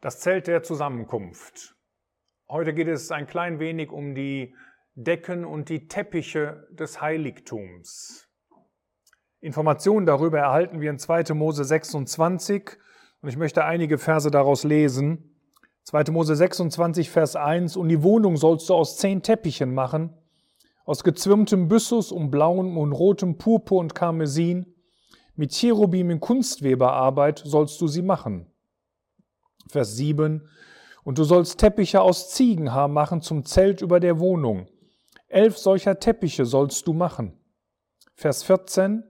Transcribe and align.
Das 0.00 0.20
Zelt 0.20 0.46
der 0.46 0.62
Zusammenkunft. 0.62 1.74
Heute 2.48 2.72
geht 2.72 2.86
es 2.86 3.10
ein 3.10 3.26
klein 3.26 3.58
wenig 3.58 3.90
um 3.90 4.14
die 4.14 4.54
Decken 4.94 5.44
und 5.44 5.68
die 5.70 5.88
Teppiche 5.88 6.68
des 6.70 7.00
Heiligtums. 7.00 8.28
Informationen 9.40 10.06
darüber 10.06 10.38
erhalten 10.38 10.80
wir 10.80 10.90
in 10.90 11.00
2. 11.00 11.34
Mose 11.34 11.64
26 11.64 12.78
und 13.22 13.28
ich 13.28 13.36
möchte 13.36 13.64
einige 13.64 13.98
Verse 13.98 14.30
daraus 14.30 14.62
lesen. 14.62 15.36
2. 15.82 16.12
Mose 16.12 16.36
26, 16.36 17.10
Vers 17.10 17.34
1. 17.34 17.76
Und 17.76 17.88
die 17.88 18.04
Wohnung 18.04 18.36
sollst 18.36 18.68
du 18.68 18.74
aus 18.74 18.98
zehn 18.98 19.24
Teppichen 19.24 19.74
machen, 19.74 20.16
aus 20.84 21.02
gezwirmtem 21.02 21.66
Byssus 21.66 22.12
und 22.12 22.30
blauem 22.30 22.78
und 22.78 22.92
rotem 22.92 23.36
Purpur 23.36 23.80
und 23.80 23.96
Karmesin. 23.96 24.76
Mit 25.34 25.50
Cherubim 25.50 26.10
in 26.10 26.20
Kunstweberarbeit 26.20 27.42
sollst 27.44 27.80
du 27.80 27.88
sie 27.88 28.02
machen. 28.02 28.47
Vers 29.68 29.96
7. 29.96 30.48
Und 31.04 31.18
du 31.18 31.24
sollst 31.24 31.58
Teppiche 31.58 32.00
aus 32.00 32.30
Ziegenhaar 32.30 32.88
machen 32.88 33.22
zum 33.22 33.44
Zelt 33.44 33.80
über 33.80 34.00
der 34.00 34.18
Wohnung. 34.18 34.66
Elf 35.28 35.58
solcher 35.58 36.00
Teppiche 36.00 36.44
sollst 36.44 36.86
du 36.86 36.92
machen. 36.92 37.38
Vers 38.14 38.42
14. 38.42 39.04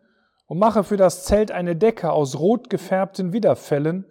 Und 0.46 0.58
mache 0.58 0.84
für 0.84 0.96
das 0.96 1.24
Zelt 1.24 1.50
eine 1.50 1.76
Decke 1.76 2.10
aus 2.10 2.38
rot 2.38 2.70
gefärbten 2.70 3.32
Widderfellen 3.32 4.06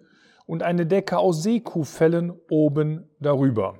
und 0.46 0.62
eine 0.62 0.86
Decke 0.86 1.18
aus 1.18 1.42
Seekuhfellen 1.42 2.32
oben 2.48 3.10
darüber. 3.20 3.78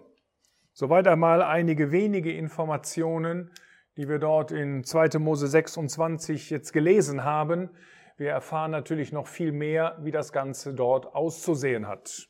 Soweit 0.72 1.08
einmal 1.08 1.42
einige 1.42 1.92
wenige 1.92 2.32
Informationen, 2.32 3.50
die 3.96 4.08
wir 4.08 4.18
dort 4.18 4.52
in 4.52 4.84
2. 4.84 5.18
Mose 5.18 5.48
26 5.48 6.50
jetzt 6.50 6.72
gelesen 6.72 7.24
haben. 7.24 7.70
Wir 8.16 8.30
erfahren 8.30 8.70
natürlich 8.70 9.12
noch 9.12 9.26
viel 9.26 9.50
mehr, 9.50 9.98
wie 10.02 10.12
das 10.12 10.32
Ganze 10.32 10.74
dort 10.74 11.14
auszusehen 11.14 11.88
hat. 11.88 12.28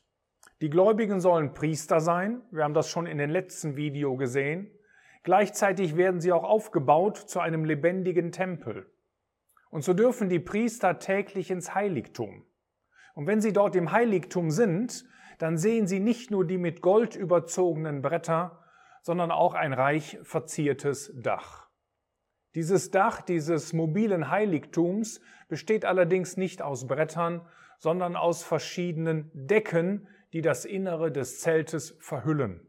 Die 0.61 0.69
Gläubigen 0.69 1.21
sollen 1.21 1.53
Priester 1.53 2.01
sein. 2.01 2.41
Wir 2.51 2.65
haben 2.65 2.73
das 2.73 2.89
schon 2.89 3.05
in 3.05 3.17
den 3.17 3.29
letzten 3.29 3.77
Video 3.77 4.17
gesehen. 4.17 4.69
Gleichzeitig 5.23 5.95
werden 5.95 6.19
sie 6.19 6.33
auch 6.33 6.43
aufgebaut 6.43 7.17
zu 7.17 7.39
einem 7.39 7.63
lebendigen 7.63 8.33
Tempel. 8.33 8.91
Und 9.69 9.83
so 9.83 9.93
dürfen 9.93 10.27
die 10.27 10.39
Priester 10.39 10.99
täglich 10.99 11.49
ins 11.49 11.75
Heiligtum. 11.75 12.45
Und 13.15 13.27
wenn 13.27 13.39
sie 13.39 13.53
dort 13.53 13.75
im 13.75 13.91
Heiligtum 13.91 14.51
sind, 14.51 15.05
dann 15.37 15.57
sehen 15.57 15.87
sie 15.87 16.01
nicht 16.01 16.31
nur 16.31 16.45
die 16.45 16.57
mit 16.57 16.81
Gold 16.81 17.15
überzogenen 17.15 18.01
Bretter, 18.01 18.63
sondern 19.01 19.31
auch 19.31 19.53
ein 19.53 19.71
reich 19.71 20.19
verziertes 20.23 21.13
Dach. 21.15 21.69
Dieses 22.55 22.91
Dach 22.91 23.21
dieses 23.21 23.71
mobilen 23.71 24.29
Heiligtums 24.29 25.21
besteht 25.47 25.85
allerdings 25.85 26.35
nicht 26.35 26.61
aus 26.61 26.87
Brettern, 26.87 27.45
sondern 27.77 28.17
aus 28.17 28.43
verschiedenen 28.43 29.31
Decken, 29.33 30.07
die 30.33 30.41
das 30.41 30.65
Innere 30.65 31.11
des 31.11 31.39
Zeltes 31.39 31.95
verhüllen. 31.99 32.61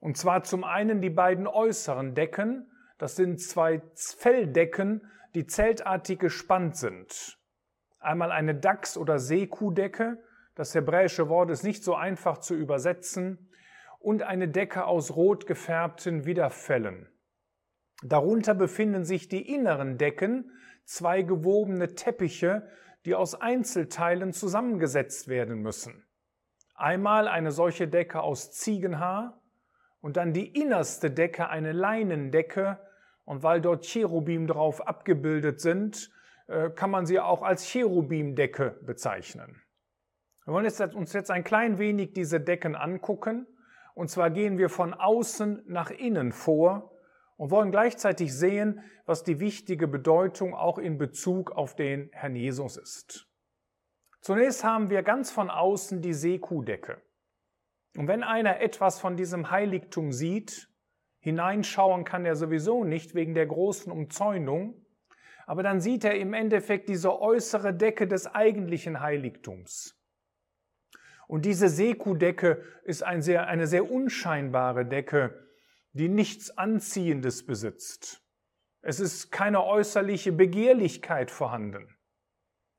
Und 0.00 0.16
zwar 0.16 0.42
zum 0.42 0.64
einen 0.64 1.00
die 1.00 1.10
beiden 1.10 1.46
äußeren 1.46 2.14
Decken, 2.14 2.70
das 2.98 3.16
sind 3.16 3.40
zwei 3.40 3.82
Felldecken, 3.94 5.10
die 5.34 5.46
zeltartig 5.46 6.18
gespannt 6.18 6.76
sind. 6.76 7.38
Einmal 7.98 8.32
eine 8.32 8.54
Dachs- 8.54 8.98
oder 8.98 9.18
Seekuhdecke, 9.18 10.22
das 10.54 10.74
hebräische 10.74 11.28
Wort 11.28 11.50
ist 11.50 11.62
nicht 11.62 11.84
so 11.84 11.94
einfach 11.94 12.38
zu 12.38 12.54
übersetzen, 12.54 13.48
und 14.02 14.24
eine 14.24 14.48
Decke 14.48 14.84
aus 14.84 15.14
rot 15.14 15.46
gefärbten 15.46 16.26
Widderfellen. 16.26 17.08
Darunter 18.02 18.54
befinden 18.54 19.04
sich 19.04 19.28
die 19.28 19.54
inneren 19.54 19.96
Decken, 19.96 20.50
zwei 20.84 21.22
gewobene 21.22 21.94
Teppiche, 21.94 22.68
die 23.04 23.14
aus 23.14 23.40
Einzelteilen 23.40 24.32
zusammengesetzt 24.32 25.28
werden 25.28 25.62
müssen. 25.62 26.04
Einmal 26.82 27.28
eine 27.28 27.52
solche 27.52 27.86
Decke 27.86 28.22
aus 28.22 28.50
Ziegenhaar 28.50 29.40
und 30.00 30.16
dann 30.16 30.32
die 30.32 30.48
innerste 30.48 31.12
Decke 31.12 31.48
eine 31.48 31.70
Leinendecke 31.70 32.80
und 33.24 33.44
weil 33.44 33.60
dort 33.60 33.86
Cherubim 33.86 34.48
drauf 34.48 34.84
abgebildet 34.84 35.60
sind, 35.60 36.10
äh, 36.48 36.70
kann 36.70 36.90
man 36.90 37.06
sie 37.06 37.20
auch 37.20 37.42
als 37.42 37.68
Cherubimdecke 37.68 38.80
bezeichnen. 38.82 39.62
Wir 40.44 40.54
wollen 40.54 40.66
uns 40.66 41.12
jetzt 41.12 41.30
ein 41.30 41.44
klein 41.44 41.78
wenig 41.78 42.14
diese 42.14 42.40
Decken 42.40 42.74
angucken 42.74 43.46
und 43.94 44.10
zwar 44.10 44.30
gehen 44.30 44.58
wir 44.58 44.68
von 44.68 44.92
außen 44.92 45.62
nach 45.68 45.92
innen 45.92 46.32
vor 46.32 46.98
und 47.36 47.52
wollen 47.52 47.70
gleichzeitig 47.70 48.36
sehen, 48.36 48.80
was 49.06 49.22
die 49.22 49.38
wichtige 49.38 49.86
Bedeutung 49.86 50.52
auch 50.52 50.78
in 50.78 50.98
Bezug 50.98 51.52
auf 51.52 51.76
den 51.76 52.10
Herrn 52.10 52.34
Jesus 52.34 52.76
ist. 52.76 53.31
Zunächst 54.22 54.62
haben 54.62 54.88
wir 54.88 55.02
ganz 55.02 55.32
von 55.32 55.50
außen 55.50 56.00
die 56.00 56.14
Seekuhdecke. 56.14 57.02
Und 57.96 58.06
wenn 58.06 58.22
einer 58.22 58.60
etwas 58.60 59.00
von 59.00 59.16
diesem 59.16 59.50
Heiligtum 59.50 60.12
sieht, 60.12 60.68
hineinschauen 61.18 62.04
kann 62.04 62.24
er 62.24 62.36
sowieso 62.36 62.84
nicht 62.84 63.16
wegen 63.16 63.34
der 63.34 63.46
großen 63.46 63.90
Umzäunung, 63.90 64.86
aber 65.44 65.64
dann 65.64 65.80
sieht 65.80 66.04
er 66.04 66.14
im 66.14 66.34
Endeffekt 66.34 66.88
diese 66.88 67.20
äußere 67.20 67.74
Decke 67.74 68.06
des 68.06 68.28
eigentlichen 68.28 69.00
Heiligtums. 69.00 70.00
Und 71.26 71.44
diese 71.44 71.68
Seekuhdecke 71.68 72.62
ist 72.84 73.02
ein 73.02 73.22
sehr, 73.22 73.48
eine 73.48 73.66
sehr 73.66 73.90
unscheinbare 73.90 74.86
Decke, 74.86 75.48
die 75.92 76.08
nichts 76.08 76.56
Anziehendes 76.56 77.44
besitzt. 77.44 78.22
Es 78.82 79.00
ist 79.00 79.32
keine 79.32 79.64
äußerliche 79.64 80.30
Begehrlichkeit 80.30 81.30
vorhanden. 81.32 81.96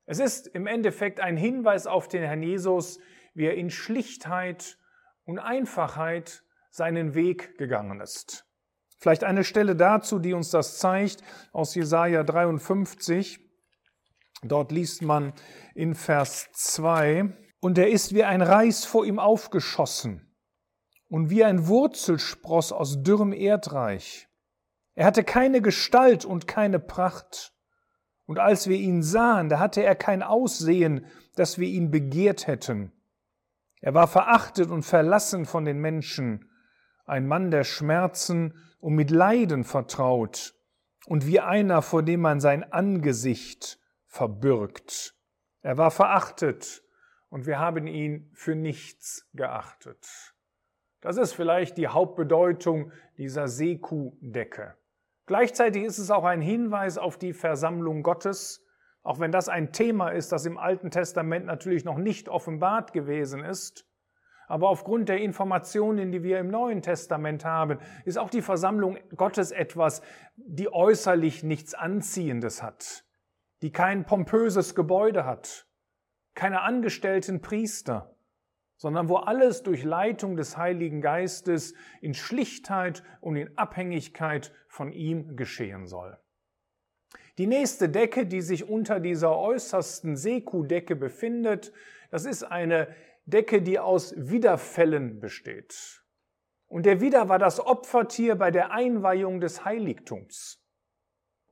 Es 0.05 0.19
ist 0.19 0.47
im 0.47 0.67
Endeffekt 0.67 1.19
ein 1.19 1.37
Hinweis 1.37 1.87
auf 1.87 2.07
den 2.07 2.23
Herrn 2.23 2.43
Jesus, 2.43 2.99
wie 3.33 3.45
er 3.45 3.55
in 3.55 3.69
Schlichtheit 3.69 4.77
und 5.25 5.39
Einfachheit 5.39 6.43
seinen 6.69 7.13
Weg 7.15 7.57
gegangen 7.57 8.01
ist. 8.01 8.45
Vielleicht 8.97 9.23
eine 9.23 9.43
Stelle 9.43 9.75
dazu, 9.75 10.19
die 10.19 10.33
uns 10.33 10.49
das 10.49 10.77
zeigt, 10.77 11.23
aus 11.51 11.75
Jesaja 11.75 12.23
53. 12.23 13.39
Dort 14.43 14.71
liest 14.71 15.01
man 15.01 15.33
in 15.75 15.95
Vers 15.95 16.49
2, 16.53 17.33
und 17.63 17.77
er 17.77 17.89
ist 17.89 18.13
wie 18.13 18.25
ein 18.25 18.41
Reis 18.41 18.83
vor 18.83 19.05
ihm 19.05 19.19
aufgeschossen 19.19 20.35
und 21.07 21.29
wie 21.29 21.45
ein 21.45 21.67
Wurzelspross 21.67 22.73
aus 22.73 23.03
dürrem 23.03 23.31
Erdreich. 23.31 24.27
Er 24.95 25.05
hatte 25.05 25.23
keine 25.23 25.61
Gestalt 25.61 26.25
und 26.25 26.45
keine 26.45 26.79
Pracht. 26.79 27.52
Und 28.25 28.39
als 28.39 28.67
wir 28.67 28.77
ihn 28.77 29.03
sahen, 29.03 29.49
da 29.49 29.59
hatte 29.59 29.83
er 29.83 29.95
kein 29.95 30.23
Aussehen, 30.23 31.05
dass 31.35 31.57
wir 31.57 31.67
ihn 31.67 31.91
begehrt 31.91 32.47
hätten. 32.47 32.91
Er 33.81 33.93
war 33.93 34.07
verachtet 34.07 34.69
und 34.69 34.83
verlassen 34.83 35.45
von 35.45 35.65
den 35.65 35.79
Menschen, 35.79 36.49
ein 37.05 37.27
Mann 37.27 37.51
der 37.51 37.65
Schmerzen 37.65 38.53
und 38.79 38.95
mit 38.95 39.11
Leiden 39.11 39.65
vertraut 39.65 40.55
und 41.05 41.27
wie 41.27 41.41
einer, 41.41 41.81
vor 41.81 42.01
dem 42.01 42.21
man 42.21 42.39
sein 42.39 42.71
Angesicht 42.71 43.79
verbürgt. 44.05 45.15
Er 45.61 45.77
war 45.77 45.91
verachtet 45.91 46.83
und 47.29 47.45
wir 47.45 47.59
haben 47.59 47.87
ihn 47.87 48.29
für 48.33 48.55
nichts 48.55 49.27
geachtet. 49.33 50.33
Das 51.01 51.17
ist 51.17 51.33
vielleicht 51.33 51.77
die 51.77 51.89
Hauptbedeutung 51.89 52.93
dieser 53.17 53.49
Seekuhdecke. 53.49 54.77
Gleichzeitig 55.25 55.83
ist 55.83 55.99
es 55.99 56.11
auch 56.11 56.25
ein 56.25 56.41
Hinweis 56.41 56.97
auf 56.97 57.17
die 57.17 57.33
Versammlung 57.33 58.03
Gottes, 58.03 58.65
auch 59.03 59.19
wenn 59.19 59.31
das 59.31 59.49
ein 59.49 59.71
Thema 59.71 60.09
ist, 60.09 60.31
das 60.31 60.45
im 60.45 60.57
Alten 60.57 60.91
Testament 60.91 61.45
natürlich 61.45 61.85
noch 61.85 61.97
nicht 61.97 62.29
offenbart 62.29 62.93
gewesen 62.93 63.43
ist. 63.43 63.85
Aber 64.47 64.69
aufgrund 64.69 65.07
der 65.07 65.19
Informationen, 65.19 66.11
die 66.11 66.23
wir 66.23 66.39
im 66.39 66.49
Neuen 66.49 66.81
Testament 66.81 67.45
haben, 67.45 67.79
ist 68.03 68.17
auch 68.17 68.29
die 68.29 68.41
Versammlung 68.41 68.97
Gottes 69.15 69.51
etwas, 69.51 70.01
die 70.35 70.71
äußerlich 70.71 71.43
nichts 71.43 71.73
Anziehendes 71.73 72.61
hat, 72.61 73.05
die 73.61 73.71
kein 73.71 74.05
pompöses 74.05 74.75
Gebäude 74.75 75.25
hat, 75.25 75.67
keine 76.35 76.61
angestellten 76.61 77.41
Priester, 77.41 78.12
sondern 78.77 79.09
wo 79.09 79.17
alles 79.17 79.63
durch 79.63 79.83
Leitung 79.83 80.35
des 80.35 80.57
Heiligen 80.57 81.01
Geistes 81.01 81.73
in 82.01 82.13
Schlichtheit 82.13 83.03
und 83.21 83.35
in 83.35 83.57
Abhängigkeit 83.57 84.53
von 84.67 84.91
ihm 84.91 85.35
geschehen 85.35 85.87
soll. 85.87 86.17
Die 87.37 87.47
nächste 87.47 87.89
Decke, 87.89 88.25
die 88.25 88.41
sich 88.41 88.69
unter 88.69 88.99
dieser 88.99 89.37
äußersten 89.37 90.15
Seekuhdecke 90.15 90.95
befindet, 90.95 91.73
das 92.11 92.25
ist 92.25 92.43
eine 92.43 92.93
Decke, 93.25 93.61
die 93.61 93.79
aus 93.79 94.13
Widderfellen 94.17 95.19
besteht. 95.19 96.03
Und 96.67 96.85
der 96.85 97.01
Widder 97.01 97.29
war 97.29 97.39
das 97.39 97.59
Opfertier 97.59 98.35
bei 98.35 98.51
der 98.51 98.71
Einweihung 98.71 99.39
des 99.39 99.65
Heiligtums. 99.65 100.62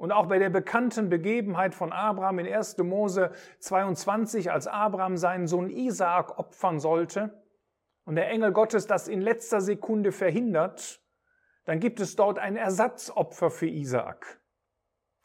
Und 0.02 0.12
auch 0.12 0.26
bei 0.26 0.40
der 0.40 0.50
bekannten 0.50 1.10
Begebenheit 1.10 1.76
von 1.76 1.94
Abraham 1.94 2.40
in 2.40 2.52
1. 2.52 2.80
Mose 2.80 3.30
22, 3.60 4.52
als 4.52 4.66
Abraham 4.66 5.16
seinen 5.16 5.46
Sohn 5.46 5.70
Isaak 5.70 6.40
opfern 6.40 6.80
sollte 6.80 7.40
und 8.04 8.16
der 8.16 8.28
Engel 8.32 8.52
Gottes 8.52 8.88
das 8.88 9.08
in 9.08 9.22
letzter 9.22 9.62
Sekunde 9.62 10.12
verhindert, 10.12 11.04
dann 11.66 11.80
gibt 11.80 12.00
es 12.00 12.16
dort 12.16 12.40
ein 12.40 12.56
Ersatzopfer 12.56 13.52
für 13.52 13.68
Isaak. 13.68 14.42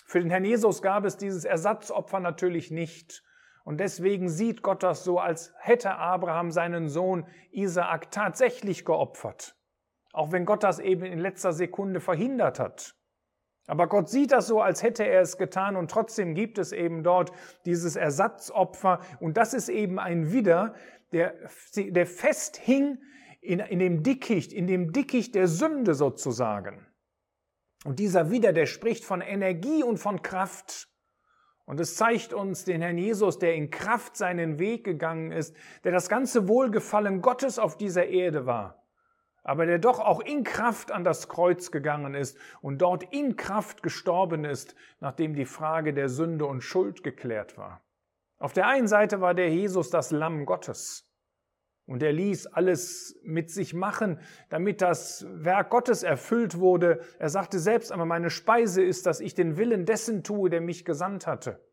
Für 0.05 0.21
den 0.21 0.29
Herrn 0.29 0.45
Jesus 0.45 0.83
gab 0.83 1.07
es 1.07 1.17
dieses 1.17 1.47
Ersatzopfer 1.47 2.21
natürlich 2.21 2.71
nicht. 2.71 3.25
Und 3.65 3.81
deswegen 3.81 4.29
sieht 4.29 4.61
Gott 4.61 4.83
das 4.83 5.05
so, 5.05 5.19
als 5.19 5.55
hätte 5.57 5.97
Abraham 5.97 6.51
seinen 6.51 6.91
Sohn 6.91 7.27
Isaak 7.51 8.11
tatsächlich 8.11 8.85
geopfert. 8.85 9.57
Auch 10.13 10.33
wenn 10.33 10.45
Gott 10.45 10.63
das 10.63 10.81
eben 10.81 11.07
in 11.07 11.19
letzter 11.19 11.55
Sekunde 11.55 12.01
verhindert 12.01 12.61
hat. 12.61 12.96
Aber 13.67 13.89
Gott 13.89 14.09
sieht 14.09 14.31
das 14.33 14.47
so, 14.47 14.61
als 14.61 14.83
hätte 14.83 15.05
er 15.05 15.21
es 15.21 15.39
getan 15.39 15.77
und 15.77 15.91
trotzdem 15.91 16.35
gibt 16.35 16.59
es 16.59 16.73
eben 16.73 17.03
dort 17.03 17.33
dieses 17.65 17.97
Ersatzopfer 17.97 19.01
und 19.21 19.37
das 19.37 19.55
ist 19.55 19.69
eben 19.69 19.99
ein 19.99 20.33
Widder, 20.33 20.75
der, 21.13 21.35
der 21.77 22.07
festhing 22.07 22.99
in, 23.41 23.59
in 23.61 23.79
dem 23.79 24.03
Dickicht, 24.03 24.53
in 24.53 24.67
dem 24.67 24.93
Dickicht 24.93 25.35
der 25.35 25.49
Sünde 25.49 25.95
sozusagen. 25.95 26.87
Und 27.85 27.99
dieser 27.99 28.31
Widder, 28.31 28.53
der 28.53 28.67
spricht 28.67 29.05
von 29.05 29.21
Energie 29.21 29.83
und 29.83 29.99
von 29.99 30.23
Kraft. 30.23 30.89
Und 31.65 31.79
es 31.81 31.97
zeigt 31.97 32.33
uns 32.33 32.65
den 32.65 32.83
Herrn 32.83 32.99
Jesus, 32.99 33.39
der 33.39 33.55
in 33.55 33.71
Kraft 33.71 34.17
seinen 34.17 34.59
Weg 34.59 34.85
gegangen 34.85 35.33
ist, 35.33 35.55
der 35.85 35.93
das 35.93 36.09
ganze 36.09 36.49
Wohlgefallen 36.49 37.23
Gottes 37.23 37.59
auf 37.59 37.77
dieser 37.77 38.07
Erde 38.07 38.47
war 38.47 38.86
aber 39.47 39.65
der 39.65 39.79
doch 39.79 40.01
auch 40.01 40.21
in 40.21 40.43
Kraft 40.43 40.91
an 40.91 41.05
das 41.05 41.29
Kreuz 41.29 41.71
gegangen 41.71 42.15
ist 42.15 42.37
und 42.63 42.83
dort 42.83 43.05
in 43.13 43.37
Kraft 43.37 43.83
gestorben 43.83 44.45
ist, 44.45 44.75
nachdem 44.99 45.35
die 45.35 45.45
Frage 45.45 45.95
der 45.95 46.09
Sünde 46.09 46.47
und 46.47 46.63
Schuld 46.63 47.05
geklärt 47.05 47.57
war. 47.57 47.81
Auf 48.39 48.53
der 48.53 48.67
einen 48.67 48.89
Seite 48.89 49.21
war 49.21 49.35
der 49.35 49.49
Jesus 49.49 49.89
das 49.89 50.11
Lamm 50.11 50.47
Gottes 50.47 51.09
und 51.87 52.03
er 52.03 52.13
ließ 52.13 52.49
alles 52.49 53.21
mit 53.23 53.53
sich 53.53 53.73
machen, 53.73 54.19
damit 54.49 54.83
das 54.83 55.25
Werk 55.31 55.71
Gottes 55.71 56.03
erfüllt 56.03 56.59
wurde. 56.59 57.01
Er 57.21 57.29
sagte 57.29 57.61
selbst 57.61 57.93
einmal, 57.93 58.09
meine 58.09 58.31
Speise 58.31 58.83
ist, 58.83 59.07
dass 59.07 59.21
ich 59.21 59.35
den 59.35 59.57
Willen 59.57 59.87
dessen 59.87 60.25
tue, 60.25 60.51
der 60.51 60.61
mich 60.61 60.85
gesandt 60.85 61.29
hatte. 61.29 61.65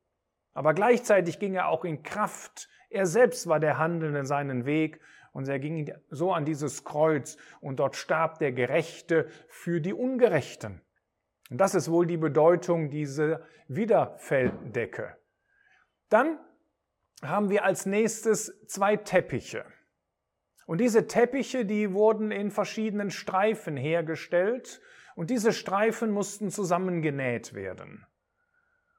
Aber 0.53 0.75
gleichzeitig 0.75 1.39
ging 1.39 1.55
er 1.55 1.69
auch 1.69 1.83
in 1.85 2.03
Kraft. 2.03 2.69
Er 2.91 3.07
selbst 3.07 3.47
war 3.47 3.59
der 3.59 3.79
Handelnde 3.79 4.25
seinen 4.25 4.67
Weg 4.67 5.01
und 5.33 5.49
er 5.49 5.59
ging 5.59 5.93
so 6.09 6.31
an 6.31 6.45
dieses 6.45 6.83
Kreuz 6.85 7.37
und 7.59 7.79
dort 7.79 7.95
starb 7.95 8.39
der 8.39 8.53
Gerechte 8.53 9.27
für 9.49 9.81
die 9.81 9.93
Ungerechten. 9.93 10.81
Und 11.49 11.57
das 11.57 11.75
ist 11.75 11.91
wohl 11.91 12.05
die 12.05 12.17
Bedeutung 12.17 12.89
dieser 12.89 13.41
Wiederfelddecke. 13.67 15.17
Dann 16.09 16.39
haben 17.21 17.49
wir 17.49 17.65
als 17.65 17.85
nächstes 17.85 18.53
zwei 18.67 18.95
Teppiche. 18.95 19.65
Und 20.65 20.79
diese 20.79 21.07
Teppiche, 21.07 21.65
die 21.65 21.93
wurden 21.93 22.31
in 22.31 22.51
verschiedenen 22.51 23.11
Streifen 23.11 23.75
hergestellt 23.75 24.81
und 25.15 25.29
diese 25.29 25.51
Streifen 25.51 26.11
mussten 26.11 26.49
zusammengenäht 26.49 27.53
werden. 27.53 28.05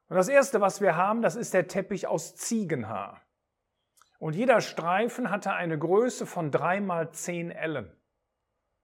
Und 0.07 0.15
das 0.17 0.27
erste, 0.27 0.61
was 0.61 0.81
wir 0.81 0.95
haben, 0.95 1.21
das 1.21 1.35
ist 1.35 1.53
der 1.53 1.67
Teppich 1.67 2.07
aus 2.07 2.35
Ziegenhaar. 2.35 3.24
Und 4.19 4.35
jeder 4.35 4.61
Streifen 4.61 5.29
hatte 5.29 5.53
eine 5.53 5.77
Größe 5.77 6.25
von 6.25 6.51
drei 6.51 6.79
mal 6.79 7.11
zehn 7.11 7.51
Ellen. 7.51 7.91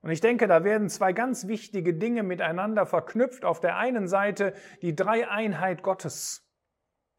Und 0.01 0.09
ich 0.09 0.19
denke, 0.19 0.47
da 0.47 0.63
werden 0.63 0.89
zwei 0.89 1.13
ganz 1.13 1.47
wichtige 1.47 1.93
Dinge 1.93 2.23
miteinander 2.23 2.85
verknüpft. 2.85 3.45
Auf 3.45 3.59
der 3.59 3.77
einen 3.77 4.07
Seite 4.07 4.53
die 4.81 4.95
Dreieinheit 4.95 5.83
Gottes, 5.83 6.49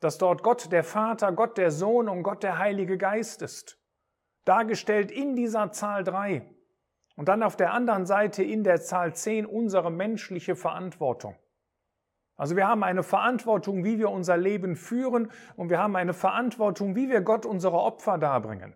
dass 0.00 0.19
dort 0.19 0.43
Gott 0.43 0.73
der 0.73 0.82
Vater, 0.82 1.32
Gott 1.32 1.59
der 1.59 1.70
Sohn 1.70 2.09
und 2.09 2.25
Gott 2.25 2.43
der 2.43 2.59
Heilige 2.59 2.99
Geist 2.99 3.41
ist. 3.43 3.79
Dargestellt 4.44 5.12
in 5.12 5.37
dieser 5.37 5.70
Zahl 5.70 6.03
drei. 6.03 6.53
Und 7.15 7.29
dann 7.29 7.44
auf 7.44 7.56
der 7.56 7.73
anderen 7.73 8.05
Seite 8.05 8.43
in 8.43 8.65
der 8.65 8.81
Zahl 8.81 9.15
zehn 9.15 9.47
unsere 9.47 9.93
menschliche 9.93 10.56
Verantwortung. 10.56 11.37
Also 12.43 12.56
wir 12.56 12.67
haben 12.67 12.83
eine 12.83 13.05
Verantwortung, 13.05 13.85
wie 13.85 14.00
wir 14.00 14.11
unser 14.11 14.37
Leben 14.37 14.75
führen 14.75 15.31
und 15.55 15.71
wir 15.71 15.79
haben 15.79 15.94
eine 15.94 16.12
Verantwortung, 16.12 16.97
wie 16.97 17.09
wir 17.09 17.21
Gott 17.21 17.47
unsere 17.47 17.77
Opfer 17.77 18.19
darbringen. 18.19 18.75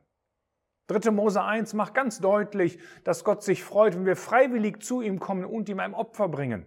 3. 0.87 1.11
Mose 1.11 1.43
1 1.43 1.75
macht 1.75 1.93
ganz 1.93 2.21
deutlich, 2.21 2.79
dass 3.03 3.25
Gott 3.25 3.43
sich 3.43 3.65
freut, 3.65 3.97
wenn 3.97 4.07
wir 4.07 4.15
freiwillig 4.15 4.85
zu 4.85 5.01
ihm 5.01 5.19
kommen 5.19 5.45
und 5.45 5.69
ihm 5.69 5.81
ein 5.81 5.95
Opfer 5.95 6.29
bringen. 6.29 6.65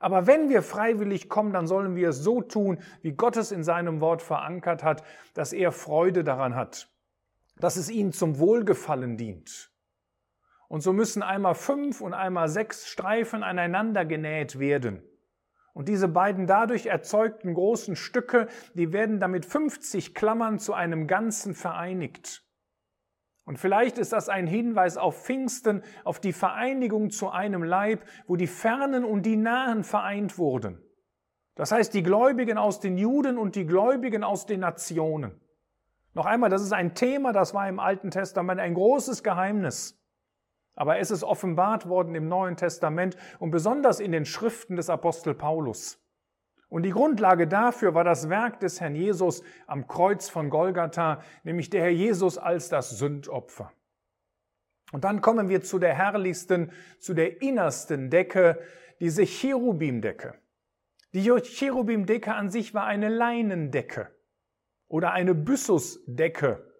Aber 0.00 0.26
wenn 0.26 0.48
wir 0.48 0.62
freiwillig 0.62 1.28
kommen, 1.28 1.52
dann 1.52 1.66
sollen 1.66 1.94
wir 1.94 2.08
es 2.08 2.24
so 2.24 2.40
tun, 2.40 2.78
wie 3.02 3.12
Gott 3.12 3.36
es 3.36 3.52
in 3.52 3.62
seinem 3.62 4.00
Wort 4.00 4.22
verankert 4.22 4.82
hat, 4.82 5.02
dass 5.34 5.52
er 5.52 5.72
Freude 5.72 6.24
daran 6.24 6.54
hat, 6.54 6.88
dass 7.58 7.76
es 7.76 7.90
ihm 7.90 8.12
zum 8.12 8.38
Wohlgefallen 8.38 9.18
dient. 9.18 9.70
Und 10.68 10.80
so 10.80 10.94
müssen 10.94 11.22
einmal 11.22 11.54
fünf 11.54 12.00
und 12.00 12.14
einmal 12.14 12.48
sechs 12.48 12.88
Streifen 12.88 13.42
aneinander 13.42 14.06
genäht 14.06 14.58
werden. 14.58 15.02
Und 15.74 15.88
diese 15.88 16.08
beiden 16.08 16.46
dadurch 16.46 16.86
erzeugten 16.86 17.52
großen 17.52 17.96
Stücke, 17.96 18.46
die 18.74 18.92
werden 18.92 19.18
damit 19.18 19.44
50 19.44 20.14
Klammern 20.14 20.58
zu 20.60 20.72
einem 20.72 21.08
Ganzen 21.08 21.54
vereinigt. 21.54 22.44
Und 23.44 23.58
vielleicht 23.58 23.98
ist 23.98 24.12
das 24.12 24.28
ein 24.28 24.46
Hinweis 24.46 24.96
auf 24.96 25.22
Pfingsten, 25.22 25.82
auf 26.04 26.20
die 26.20 26.32
Vereinigung 26.32 27.10
zu 27.10 27.28
einem 27.28 27.62
Leib, 27.62 28.04
wo 28.26 28.36
die 28.36 28.46
Fernen 28.46 29.04
und 29.04 29.26
die 29.26 29.36
Nahen 29.36 29.84
vereint 29.84 30.38
wurden. 30.38 30.80
Das 31.56 31.70
heißt, 31.70 31.92
die 31.92 32.02
Gläubigen 32.02 32.56
aus 32.56 32.80
den 32.80 32.96
Juden 32.96 33.36
und 33.36 33.56
die 33.56 33.66
Gläubigen 33.66 34.24
aus 34.24 34.46
den 34.46 34.60
Nationen. 34.60 35.40
Noch 36.14 36.26
einmal, 36.26 36.50
das 36.50 36.62
ist 36.62 36.72
ein 36.72 36.94
Thema, 36.94 37.32
das 37.32 37.52
war 37.52 37.68
im 37.68 37.80
Alten 37.80 38.10
Testament 38.10 38.60
ein 38.60 38.74
großes 38.74 39.24
Geheimnis. 39.24 40.00
Aber 40.76 40.98
es 40.98 41.10
ist 41.10 41.22
offenbart 41.22 41.88
worden 41.88 42.14
im 42.14 42.28
Neuen 42.28 42.56
Testament 42.56 43.16
und 43.38 43.50
besonders 43.50 44.00
in 44.00 44.12
den 44.12 44.24
Schriften 44.24 44.76
des 44.76 44.90
Apostel 44.90 45.34
Paulus. 45.34 46.00
Und 46.68 46.82
die 46.82 46.90
Grundlage 46.90 47.46
dafür 47.46 47.94
war 47.94 48.02
das 48.02 48.28
Werk 48.28 48.58
des 48.60 48.80
Herrn 48.80 48.96
Jesus 48.96 49.42
am 49.66 49.86
Kreuz 49.86 50.28
von 50.28 50.50
Golgatha, 50.50 51.22
nämlich 51.44 51.70
der 51.70 51.82
Herr 51.82 51.90
Jesus 51.90 52.36
als 52.36 52.68
das 52.68 52.98
Sündopfer. 52.98 53.72
Und 54.90 55.04
dann 55.04 55.20
kommen 55.20 55.48
wir 55.48 55.62
zu 55.62 55.78
der 55.78 55.94
herrlichsten, 55.94 56.72
zu 56.98 57.14
der 57.14 57.42
innersten 57.42 58.10
Decke, 58.10 58.60
diese 59.00 59.24
Cherubimdecke. 59.24 60.34
Die 61.12 61.22
Cherubimdecke 61.22 62.34
an 62.34 62.50
sich 62.50 62.74
war 62.74 62.86
eine 62.86 63.08
Leinendecke 63.08 64.08
oder 64.88 65.12
eine 65.12 65.34
Byssusdecke. 65.34 66.72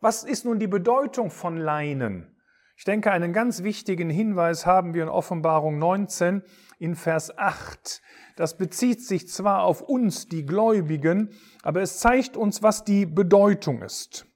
Was 0.00 0.24
ist 0.24 0.44
nun 0.44 0.58
die 0.58 0.66
Bedeutung 0.66 1.30
von 1.30 1.56
Leinen? 1.56 2.35
Ich 2.78 2.84
denke, 2.84 3.10
einen 3.10 3.32
ganz 3.32 3.62
wichtigen 3.62 4.10
Hinweis 4.10 4.66
haben 4.66 4.92
wir 4.92 5.02
in 5.02 5.08
Offenbarung 5.08 5.78
19 5.78 6.42
in 6.78 6.94
Vers 6.94 7.36
8. 7.38 8.02
Das 8.36 8.58
bezieht 8.58 9.02
sich 9.02 9.28
zwar 9.28 9.62
auf 9.62 9.80
uns, 9.80 10.28
die 10.28 10.44
Gläubigen, 10.44 11.30
aber 11.62 11.80
es 11.80 11.98
zeigt 11.98 12.36
uns, 12.36 12.62
was 12.62 12.84
die 12.84 13.06
Bedeutung 13.06 13.80
ist. 13.80 14.26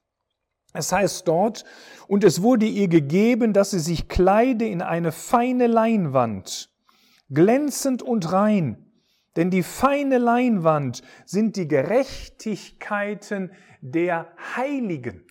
Es 0.73 0.91
heißt 0.91 1.27
dort, 1.27 1.65
und 2.07 2.23
es 2.23 2.41
wurde 2.41 2.65
ihr 2.65 2.87
gegeben, 2.87 3.53
dass 3.53 3.71
sie 3.71 3.79
sich 3.79 4.07
kleide 4.07 4.65
in 4.65 4.81
eine 4.81 5.11
feine 5.11 5.67
Leinwand, 5.67 6.71
glänzend 7.29 8.01
und 8.01 8.31
rein, 8.31 8.91
denn 9.35 9.51
die 9.51 9.63
feine 9.63 10.17
Leinwand 10.17 11.03
sind 11.25 11.57
die 11.57 11.67
Gerechtigkeiten 11.67 13.51
der 13.81 14.33
Heiligen. 14.55 15.27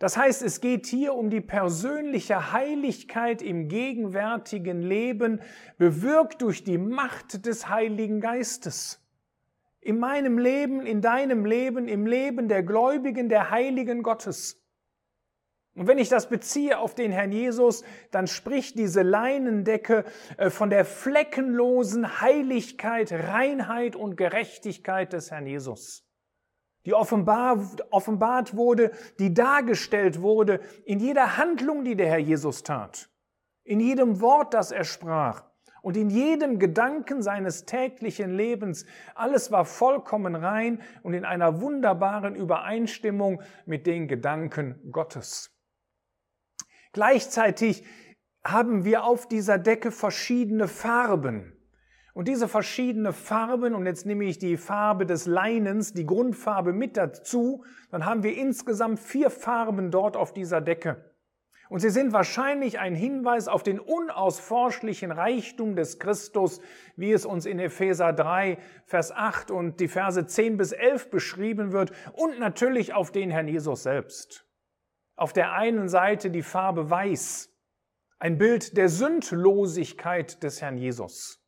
Das 0.00 0.16
heißt, 0.16 0.40
es 0.40 0.62
geht 0.62 0.86
hier 0.86 1.12
um 1.12 1.28
die 1.28 1.42
persönliche 1.42 2.52
Heiligkeit 2.52 3.42
im 3.42 3.68
gegenwärtigen 3.68 4.80
Leben, 4.80 5.42
bewirkt 5.76 6.40
durch 6.40 6.64
die 6.64 6.78
Macht 6.78 7.44
des 7.44 7.68
Heiligen 7.68 8.22
Geistes. 8.22 9.06
In 9.78 9.98
meinem 9.98 10.38
Leben, 10.38 10.86
in 10.86 11.02
deinem 11.02 11.44
Leben, 11.44 11.86
im 11.86 12.06
Leben 12.06 12.48
der 12.48 12.62
Gläubigen, 12.62 13.28
der 13.28 13.50
Heiligen 13.50 14.02
Gottes. 14.02 14.64
Und 15.74 15.86
wenn 15.86 15.98
ich 15.98 16.08
das 16.08 16.30
beziehe 16.30 16.78
auf 16.78 16.94
den 16.94 17.12
Herrn 17.12 17.30
Jesus, 17.30 17.84
dann 18.10 18.26
spricht 18.26 18.78
diese 18.78 19.02
Leinendecke 19.02 20.06
äh, 20.38 20.48
von 20.48 20.70
der 20.70 20.86
fleckenlosen 20.86 22.22
Heiligkeit, 22.22 23.12
Reinheit 23.12 23.96
und 23.96 24.16
Gerechtigkeit 24.16 25.12
des 25.12 25.30
Herrn 25.30 25.46
Jesus 25.46 26.09
die 26.86 26.94
offenbar, 26.94 27.58
offenbart 27.90 28.56
wurde, 28.56 28.90
die 29.18 29.34
dargestellt 29.34 30.22
wurde 30.22 30.60
in 30.84 30.98
jeder 30.98 31.36
Handlung, 31.36 31.84
die 31.84 31.96
der 31.96 32.08
Herr 32.08 32.18
Jesus 32.18 32.62
tat, 32.62 33.10
in 33.64 33.80
jedem 33.80 34.20
Wort, 34.20 34.54
das 34.54 34.72
er 34.72 34.84
sprach 34.84 35.50
und 35.82 35.96
in 35.96 36.10
jedem 36.10 36.58
Gedanken 36.58 37.22
seines 37.22 37.64
täglichen 37.64 38.34
Lebens. 38.34 38.86
Alles 39.14 39.50
war 39.50 39.64
vollkommen 39.64 40.34
rein 40.34 40.82
und 41.02 41.14
in 41.14 41.24
einer 41.24 41.60
wunderbaren 41.60 42.34
Übereinstimmung 42.34 43.42
mit 43.66 43.86
den 43.86 44.08
Gedanken 44.08 44.90
Gottes. 44.90 45.56
Gleichzeitig 46.92 47.84
haben 48.44 48.84
wir 48.84 49.04
auf 49.04 49.28
dieser 49.28 49.58
Decke 49.58 49.90
verschiedene 49.90 50.66
Farben. 50.66 51.56
Und 52.20 52.28
diese 52.28 52.48
verschiedenen 52.48 53.14
Farben, 53.14 53.74
und 53.74 53.86
jetzt 53.86 54.04
nehme 54.04 54.26
ich 54.26 54.38
die 54.38 54.58
Farbe 54.58 55.06
des 55.06 55.24
Leinens, 55.24 55.94
die 55.94 56.04
Grundfarbe 56.04 56.74
mit 56.74 56.98
dazu, 56.98 57.64
dann 57.90 58.04
haben 58.04 58.22
wir 58.22 58.36
insgesamt 58.36 59.00
vier 59.00 59.30
Farben 59.30 59.90
dort 59.90 60.18
auf 60.18 60.34
dieser 60.34 60.60
Decke. 60.60 61.14
Und 61.70 61.80
sie 61.80 61.88
sind 61.88 62.12
wahrscheinlich 62.12 62.78
ein 62.78 62.94
Hinweis 62.94 63.48
auf 63.48 63.62
den 63.62 63.80
unausforschlichen 63.80 65.12
Reichtum 65.12 65.76
des 65.76 65.98
Christus, 65.98 66.60
wie 66.94 67.10
es 67.10 67.24
uns 67.24 67.46
in 67.46 67.58
Epheser 67.58 68.12
3, 68.12 68.58
Vers 68.84 69.12
8 69.12 69.50
und 69.50 69.80
die 69.80 69.88
Verse 69.88 70.26
10 70.26 70.58
bis 70.58 70.72
11 70.72 71.08
beschrieben 71.08 71.72
wird 71.72 71.90
und 72.12 72.38
natürlich 72.38 72.92
auf 72.92 73.12
den 73.12 73.30
Herrn 73.30 73.48
Jesus 73.48 73.82
selbst. 73.82 74.46
Auf 75.16 75.32
der 75.32 75.54
einen 75.54 75.88
Seite 75.88 76.30
die 76.30 76.42
Farbe 76.42 76.90
Weiß, 76.90 77.48
ein 78.18 78.36
Bild 78.36 78.76
der 78.76 78.90
Sündlosigkeit 78.90 80.42
des 80.42 80.60
Herrn 80.60 80.76
Jesus. 80.76 81.39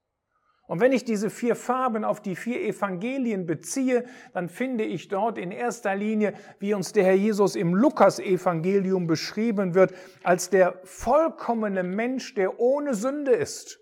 Und 0.69 0.81
wenn 0.81 0.92
ich 0.92 1.04
diese 1.04 1.28
vier 1.28 1.57
Farben 1.57 2.04
auf 2.04 2.23
die 2.23 2.37
vier 2.37 2.62
Evangelien 2.62 3.47
beziehe, 3.47 4.04
dann 4.33 4.49
finde 4.49 4.85
ich 4.85 5.09
dort 5.09 5.37
in 5.37 5.50
erster 5.50 5.95
Linie, 5.95 6.35
wie 6.61 6.73
uns 6.73 6.92
der 6.92 7.04
Herr 7.04 7.14
Jesus 7.14 7.57
im 7.57 7.75
Lukas-Evangelium 7.75 9.07
beschrieben 9.07 9.75
wird, 9.75 9.92
als 10.23 10.50
der 10.50 10.81
vollkommene 10.85 11.83
Mensch, 11.83 12.35
der 12.35 12.61
ohne 12.61 12.95
Sünde 12.95 13.33
ist. 13.33 13.81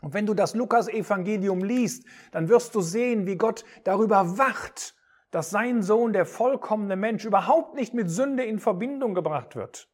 Und 0.00 0.14
wenn 0.14 0.26
du 0.26 0.34
das 0.34 0.54
Lukas-Evangelium 0.54 1.62
liest, 1.62 2.04
dann 2.32 2.48
wirst 2.48 2.74
du 2.74 2.80
sehen, 2.80 3.26
wie 3.26 3.36
Gott 3.36 3.64
darüber 3.84 4.38
wacht, 4.38 4.96
dass 5.30 5.50
sein 5.50 5.82
Sohn, 5.82 6.12
der 6.12 6.26
vollkommene 6.26 6.96
Mensch, 6.96 7.24
überhaupt 7.24 7.74
nicht 7.74 7.94
mit 7.94 8.10
Sünde 8.10 8.44
in 8.44 8.58
Verbindung 8.58 9.14
gebracht 9.14 9.56
wird. 9.56 9.91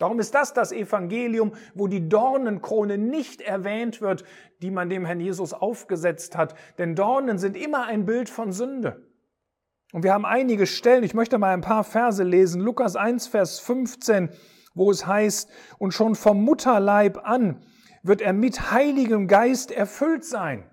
Darum 0.00 0.18
ist 0.18 0.34
das 0.34 0.54
das 0.54 0.72
Evangelium, 0.72 1.52
wo 1.74 1.86
die 1.86 2.08
Dornenkrone 2.08 2.96
nicht 2.96 3.42
erwähnt 3.42 4.00
wird, 4.00 4.24
die 4.62 4.70
man 4.70 4.88
dem 4.88 5.04
Herrn 5.04 5.20
Jesus 5.20 5.52
aufgesetzt 5.52 6.38
hat. 6.38 6.54
Denn 6.78 6.96
Dornen 6.96 7.36
sind 7.36 7.54
immer 7.54 7.84
ein 7.84 8.06
Bild 8.06 8.30
von 8.30 8.50
Sünde. 8.50 9.06
Und 9.92 10.02
wir 10.02 10.14
haben 10.14 10.24
einige 10.24 10.66
Stellen, 10.66 11.04
ich 11.04 11.12
möchte 11.12 11.36
mal 11.36 11.52
ein 11.52 11.60
paar 11.60 11.84
Verse 11.84 12.22
lesen. 12.22 12.62
Lukas 12.62 12.96
1, 12.96 13.26
Vers 13.26 13.60
15, 13.60 14.30
wo 14.74 14.90
es 14.90 15.06
heißt, 15.06 15.50
und 15.76 15.92
schon 15.92 16.14
vom 16.14 16.42
Mutterleib 16.44 17.18
an 17.22 17.62
wird 18.02 18.22
er 18.22 18.32
mit 18.32 18.72
Heiligem 18.72 19.28
Geist 19.28 19.70
erfüllt 19.70 20.24
sein. 20.24 20.69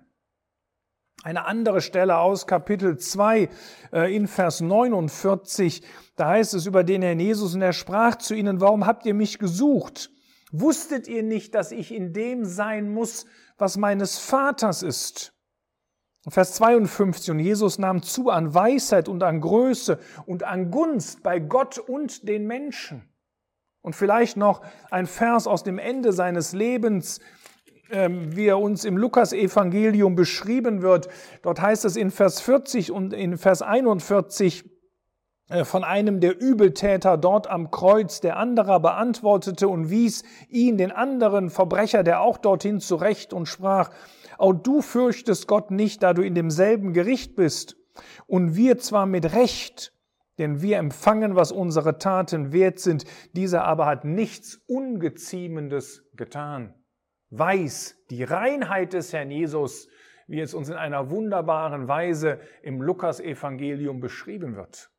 Eine 1.24 1.46
andere 1.46 1.80
Stelle 1.80 2.18
aus 2.18 2.46
Kapitel 2.46 2.96
2 2.96 3.48
äh, 3.92 4.14
in 4.14 4.28
Vers 4.28 4.60
49, 4.60 5.82
da 6.14 6.28
heißt 6.28 6.54
es 6.54 6.66
über 6.66 6.84
den 6.84 7.02
Herrn 7.02 7.18
Jesus, 7.18 7.54
und 7.54 7.62
er 7.62 7.72
sprach 7.72 8.16
zu 8.16 8.34
ihnen, 8.34 8.60
warum 8.60 8.86
habt 8.86 9.04
ihr 9.04 9.14
mich 9.14 9.40
gesucht? 9.40 10.10
Wusstet 10.52 11.08
ihr 11.08 11.24
nicht, 11.24 11.56
dass 11.56 11.72
ich 11.72 11.92
in 11.92 12.12
dem 12.12 12.44
sein 12.44 12.88
muss, 12.88 13.26
was 13.58 13.76
meines 13.76 14.18
Vaters 14.18 14.84
ist? 14.84 15.34
Vers 16.28 16.54
52, 16.54 17.30
und 17.32 17.40
Jesus 17.40 17.78
nahm 17.78 18.02
zu 18.02 18.30
an 18.30 18.54
Weisheit 18.54 19.08
und 19.08 19.22
an 19.22 19.40
Größe 19.40 19.98
und 20.26 20.44
an 20.44 20.70
Gunst 20.70 21.22
bei 21.22 21.40
Gott 21.40 21.78
und 21.78 22.28
den 22.28 22.46
Menschen. 22.46 23.08
Und 23.80 23.96
vielleicht 23.96 24.36
noch 24.36 24.62
ein 24.90 25.06
Vers 25.06 25.46
aus 25.46 25.62
dem 25.62 25.78
Ende 25.78 26.12
seines 26.12 26.52
Lebens, 26.52 27.20
wie 27.90 28.46
er 28.46 28.58
uns 28.58 28.84
im 28.84 28.96
Lukas-Evangelium 28.96 30.14
beschrieben 30.14 30.82
wird. 30.82 31.08
Dort 31.42 31.60
heißt 31.60 31.84
es 31.84 31.96
in 31.96 32.10
Vers 32.10 32.40
40 32.40 32.92
und 32.92 33.12
in 33.12 33.38
Vers 33.38 33.62
41, 33.62 34.64
äh, 35.48 35.64
von 35.64 35.84
einem 35.84 36.20
der 36.20 36.40
Übeltäter 36.40 37.16
dort 37.16 37.48
am 37.48 37.70
Kreuz, 37.70 38.20
der 38.20 38.36
anderer 38.36 38.80
beantwortete 38.80 39.68
und 39.68 39.90
wies 39.90 40.22
ihn, 40.48 40.76
den 40.76 40.92
anderen 40.92 41.50
Verbrecher, 41.50 42.02
der 42.02 42.20
auch 42.20 42.38
dorthin 42.38 42.80
zurecht 42.80 43.32
und 43.32 43.46
sprach, 43.46 43.90
auch 44.36 44.52
du 44.52 44.82
fürchtest 44.82 45.48
Gott 45.48 45.70
nicht, 45.70 46.02
da 46.02 46.12
du 46.12 46.22
in 46.22 46.34
demselben 46.34 46.92
Gericht 46.92 47.34
bist. 47.34 47.76
Und 48.26 48.54
wir 48.54 48.78
zwar 48.78 49.06
mit 49.06 49.34
Recht, 49.34 49.92
denn 50.38 50.62
wir 50.62 50.76
empfangen, 50.78 51.34
was 51.34 51.50
unsere 51.50 51.98
Taten 51.98 52.52
wert 52.52 52.78
sind, 52.78 53.04
dieser 53.32 53.64
aber 53.64 53.86
hat 53.86 54.04
nichts 54.04 54.60
Ungeziemendes 54.66 56.04
getan 56.14 56.77
weiß 57.30 57.96
die 58.10 58.24
Reinheit 58.24 58.92
des 58.92 59.12
Herrn 59.12 59.30
Jesus, 59.30 59.88
wie 60.26 60.40
es 60.40 60.54
uns 60.54 60.68
in 60.68 60.76
einer 60.76 61.10
wunderbaren 61.10 61.88
Weise 61.88 62.40
im 62.62 62.82
Lukas-Evangelium 62.82 64.00
beschrieben 64.00 64.56
wird. 64.56 64.90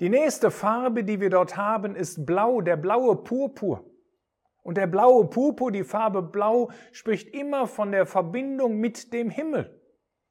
Die 0.00 0.08
nächste 0.08 0.50
Farbe, 0.50 1.04
die 1.04 1.20
wir 1.20 1.30
dort 1.30 1.56
haben, 1.56 1.94
ist 1.94 2.24
blau, 2.24 2.60
der 2.60 2.76
blaue 2.76 3.16
Purpur. 3.16 3.84
Und 4.62 4.76
der 4.76 4.86
blaue 4.86 5.26
Purpur, 5.28 5.72
die 5.72 5.84
Farbe 5.84 6.22
blau, 6.22 6.70
spricht 6.92 7.28
immer 7.34 7.66
von 7.66 7.92
der 7.92 8.06
Verbindung 8.06 8.78
mit 8.78 9.12
dem 9.12 9.30
Himmel. 9.30 9.80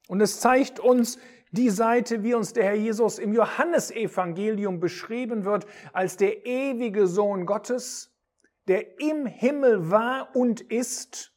Und 0.07 0.21
es 0.21 0.39
zeigt 0.39 0.79
uns 0.79 1.19
die 1.51 1.69
Seite, 1.69 2.23
wie 2.23 2.33
uns 2.33 2.53
der 2.53 2.65
Herr 2.65 2.75
Jesus 2.75 3.19
im 3.19 3.33
Johannesevangelium 3.33 4.79
beschrieben 4.79 5.45
wird, 5.45 5.65
als 5.93 6.15
der 6.17 6.45
ewige 6.45 7.07
Sohn 7.07 7.45
Gottes, 7.45 8.08
der 8.69 9.01
im 9.01 9.25
Himmel 9.25 9.89
war 9.89 10.35
und 10.35 10.61
ist 10.61 11.33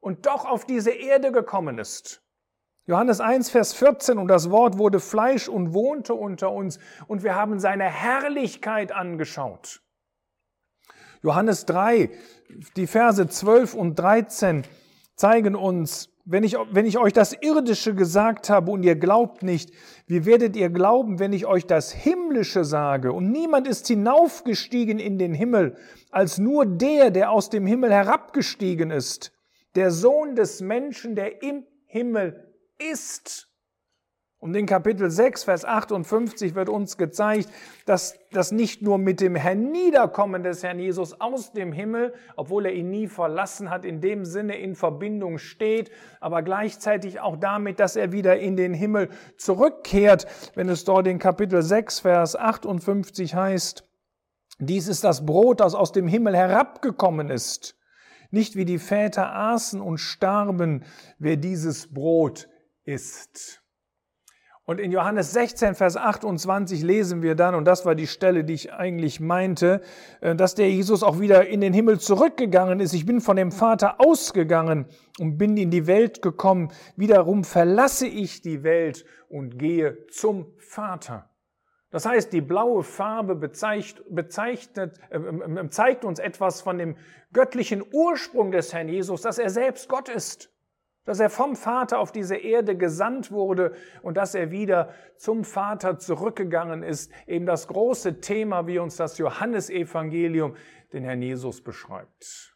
und 0.00 0.26
doch 0.26 0.44
auf 0.44 0.64
diese 0.64 0.92
Erde 0.92 1.32
gekommen 1.32 1.78
ist. 1.78 2.22
Johannes 2.86 3.20
1, 3.20 3.50
Vers 3.50 3.74
14, 3.74 4.16
und 4.16 4.28
das 4.28 4.50
Wort 4.50 4.78
wurde 4.78 5.00
Fleisch 5.00 5.48
und 5.48 5.74
wohnte 5.74 6.14
unter 6.14 6.52
uns, 6.52 6.78
und 7.06 7.22
wir 7.22 7.34
haben 7.34 7.58
seine 7.58 7.84
Herrlichkeit 7.84 8.92
angeschaut. 8.92 9.82
Johannes 11.22 11.66
3, 11.66 12.10
die 12.76 12.86
Verse 12.86 13.28
12 13.28 13.74
und 13.74 13.98
13 13.98 14.62
zeigen 15.16 15.56
uns, 15.56 16.08
wenn 16.30 16.44
ich, 16.44 16.56
wenn 16.70 16.84
ich 16.84 16.98
euch 16.98 17.14
das 17.14 17.32
Irdische 17.32 17.94
gesagt 17.94 18.50
habe 18.50 18.70
und 18.70 18.82
ihr 18.82 18.96
glaubt 18.96 19.42
nicht, 19.42 19.72
wie 20.06 20.26
werdet 20.26 20.56
ihr 20.56 20.68
glauben, 20.68 21.18
wenn 21.18 21.32
ich 21.32 21.46
euch 21.46 21.64
das 21.64 21.90
Himmlische 21.90 22.64
sage? 22.64 23.14
Und 23.14 23.32
niemand 23.32 23.66
ist 23.66 23.86
hinaufgestiegen 23.86 24.98
in 24.98 25.18
den 25.18 25.32
Himmel, 25.32 25.76
als 26.10 26.36
nur 26.36 26.66
der, 26.66 27.10
der 27.10 27.30
aus 27.30 27.48
dem 27.48 27.66
Himmel 27.66 27.90
herabgestiegen 27.90 28.90
ist, 28.90 29.32
der 29.74 29.90
Sohn 29.90 30.36
des 30.36 30.60
Menschen, 30.60 31.14
der 31.14 31.42
im 31.42 31.64
Himmel 31.86 32.54
ist. 32.92 33.47
Und 34.40 34.54
in 34.54 34.66
Kapitel 34.66 35.10
6, 35.10 35.44
Vers 35.44 35.64
58 35.64 36.54
wird 36.54 36.68
uns 36.68 36.96
gezeigt, 36.96 37.48
dass 37.86 38.16
das 38.30 38.52
nicht 38.52 38.82
nur 38.82 38.96
mit 38.96 39.20
dem 39.20 39.34
Herniederkommen 39.34 40.44
des 40.44 40.62
Herrn 40.62 40.78
Jesus 40.78 41.20
aus 41.20 41.52
dem 41.52 41.72
Himmel, 41.72 42.14
obwohl 42.36 42.66
er 42.66 42.72
ihn 42.72 42.88
nie 42.88 43.08
verlassen 43.08 43.68
hat, 43.68 43.84
in 43.84 44.00
dem 44.00 44.24
Sinne 44.24 44.56
in 44.56 44.76
Verbindung 44.76 45.38
steht, 45.38 45.90
aber 46.20 46.42
gleichzeitig 46.42 47.18
auch 47.18 47.36
damit, 47.36 47.80
dass 47.80 47.96
er 47.96 48.12
wieder 48.12 48.38
in 48.38 48.56
den 48.56 48.74
Himmel 48.74 49.08
zurückkehrt, 49.38 50.28
wenn 50.54 50.68
es 50.68 50.84
dort 50.84 51.08
in 51.08 51.18
Kapitel 51.18 51.60
6, 51.60 52.00
Vers 52.00 52.36
58 52.36 53.34
heißt, 53.34 53.88
dies 54.60 54.86
ist 54.86 55.02
das 55.02 55.26
Brot, 55.26 55.58
das 55.58 55.74
aus 55.74 55.90
dem 55.90 56.06
Himmel 56.06 56.36
herabgekommen 56.36 57.28
ist. 57.28 57.76
Nicht 58.30 58.54
wie 58.54 58.64
die 58.64 58.78
Väter 58.78 59.34
aßen 59.34 59.80
und 59.80 59.98
starben, 59.98 60.84
wer 61.18 61.36
dieses 61.36 61.92
Brot 61.92 62.48
isst. 62.84 63.62
Und 64.68 64.80
in 64.80 64.92
Johannes 64.92 65.32
16, 65.32 65.74
Vers 65.74 65.96
28 65.96 66.82
lesen 66.82 67.22
wir 67.22 67.34
dann, 67.34 67.54
und 67.54 67.64
das 67.64 67.86
war 67.86 67.94
die 67.94 68.06
Stelle, 68.06 68.44
die 68.44 68.52
ich 68.52 68.74
eigentlich 68.74 69.18
meinte, 69.18 69.80
äh, 70.20 70.34
dass 70.34 70.54
der 70.54 70.68
Jesus 70.70 71.02
auch 71.02 71.20
wieder 71.20 71.48
in 71.48 71.62
den 71.62 71.72
Himmel 71.72 71.98
zurückgegangen 72.00 72.78
ist. 72.78 72.92
Ich 72.92 73.06
bin 73.06 73.22
von 73.22 73.38
dem 73.38 73.50
Vater 73.50 73.98
ausgegangen 73.98 74.84
und 75.18 75.38
bin 75.38 75.56
in 75.56 75.70
die 75.70 75.86
Welt 75.86 76.20
gekommen. 76.20 76.70
Wiederum 76.96 77.44
verlasse 77.44 78.06
ich 78.06 78.42
die 78.42 78.62
Welt 78.62 79.06
und 79.30 79.58
gehe 79.58 80.06
zum 80.08 80.52
Vater. 80.58 81.30
Das 81.90 82.04
heißt, 82.04 82.30
die 82.34 82.42
blaue 82.42 82.82
Farbe 82.82 83.36
bezeichnet, 83.36 84.04
bezeichnet, 84.10 85.00
äh, 85.08 85.16
äh, 85.16 85.70
zeigt 85.70 86.04
uns 86.04 86.18
etwas 86.18 86.60
von 86.60 86.76
dem 86.76 86.98
göttlichen 87.32 87.82
Ursprung 87.90 88.52
des 88.52 88.74
Herrn 88.74 88.88
Jesus, 88.90 89.22
dass 89.22 89.38
er 89.38 89.48
selbst 89.48 89.88
Gott 89.88 90.10
ist 90.10 90.50
dass 91.08 91.20
er 91.20 91.30
vom 91.30 91.56
Vater 91.56 92.00
auf 92.00 92.12
diese 92.12 92.36
Erde 92.36 92.76
gesandt 92.76 93.32
wurde 93.32 93.72
und 94.02 94.18
dass 94.18 94.34
er 94.34 94.50
wieder 94.50 94.90
zum 95.16 95.42
Vater 95.42 95.98
zurückgegangen 95.98 96.82
ist. 96.82 97.10
Eben 97.26 97.46
das 97.46 97.66
große 97.66 98.20
Thema, 98.20 98.66
wie 98.66 98.78
uns 98.78 98.96
das 98.96 99.16
Johannesevangelium 99.16 100.54
den 100.92 101.04
Herrn 101.04 101.22
Jesus 101.22 101.62
beschreibt. 101.62 102.54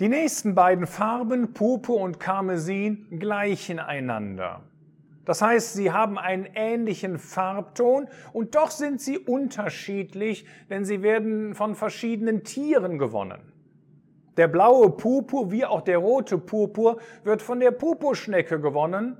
Die 0.00 0.08
nächsten 0.08 0.56
beiden 0.56 0.88
Farben, 0.88 1.54
Purpur 1.54 2.00
und 2.00 2.18
Karmesin, 2.18 3.16
gleichen 3.20 3.78
einander. 3.78 4.64
Das 5.24 5.40
heißt, 5.40 5.74
sie 5.74 5.92
haben 5.92 6.18
einen 6.18 6.48
ähnlichen 6.56 7.16
Farbton 7.16 8.08
und 8.32 8.56
doch 8.56 8.72
sind 8.72 9.00
sie 9.00 9.18
unterschiedlich, 9.18 10.46
denn 10.68 10.84
sie 10.84 11.02
werden 11.02 11.54
von 11.54 11.76
verschiedenen 11.76 12.42
Tieren 12.42 12.98
gewonnen. 12.98 13.52
Der 14.38 14.46
blaue 14.46 14.90
Purpur 14.90 15.50
wie 15.50 15.64
auch 15.64 15.82
der 15.82 15.98
rote 15.98 16.38
Purpur 16.38 16.98
wird 17.24 17.42
von 17.42 17.58
der 17.58 17.72
Purpurschnecke 17.72 18.60
gewonnen, 18.60 19.16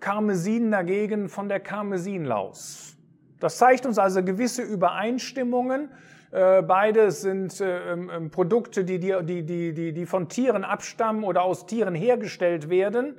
Karmesin 0.00 0.70
dagegen 0.70 1.28
von 1.28 1.50
der 1.50 1.60
Karmesinlaus. 1.60 2.96
Das 3.38 3.58
zeigt 3.58 3.84
uns 3.84 3.98
also 3.98 4.24
gewisse 4.24 4.62
Übereinstimmungen. 4.62 5.90
Äh, 6.30 6.62
beide 6.62 7.10
sind 7.10 7.60
äh, 7.60 7.92
ähm, 7.92 8.10
ähm, 8.10 8.30
Produkte, 8.30 8.84
die, 8.84 8.98
die, 8.98 9.14
die, 9.22 9.74
die, 9.74 9.92
die 9.92 10.06
von 10.06 10.30
Tieren 10.30 10.64
abstammen 10.64 11.22
oder 11.24 11.42
aus 11.42 11.66
Tieren 11.66 11.94
hergestellt 11.94 12.70
werden, 12.70 13.16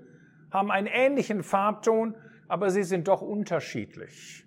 haben 0.49 0.71
einen 0.71 0.87
ähnlichen 0.87 1.43
Farbton, 1.43 2.15
aber 2.47 2.71
sie 2.71 2.83
sind 2.83 3.07
doch 3.07 3.21
unterschiedlich. 3.21 4.42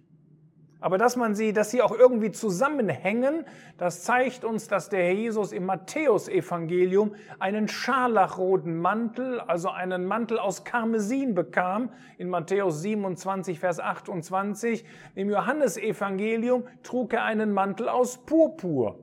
Aber 0.78 0.98
dass 0.98 1.16
man 1.16 1.34
sie, 1.34 1.54
dass 1.54 1.70
sie 1.70 1.80
auch 1.80 1.92
irgendwie 1.92 2.30
zusammenhängen, 2.32 3.46
das 3.78 4.02
zeigt 4.02 4.44
uns, 4.44 4.68
dass 4.68 4.90
der 4.90 5.04
Herr 5.04 5.12
Jesus 5.12 5.52
im 5.52 5.64
Matthäusevangelium 5.64 7.14
einen 7.38 7.66
scharlachroten 7.66 8.76
Mantel, 8.76 9.40
also 9.40 9.70
einen 9.70 10.04
Mantel 10.04 10.38
aus 10.38 10.64
Karmesin 10.64 11.34
bekam, 11.34 11.90
in 12.18 12.28
Matthäus 12.28 12.82
27, 12.82 13.58
Vers 13.58 13.80
28. 13.80 14.84
Im 15.14 15.30
Johannesevangelium 15.30 16.64
trug 16.82 17.14
er 17.14 17.24
einen 17.24 17.52
Mantel 17.52 17.88
aus 17.88 18.18
Purpur. 18.26 18.98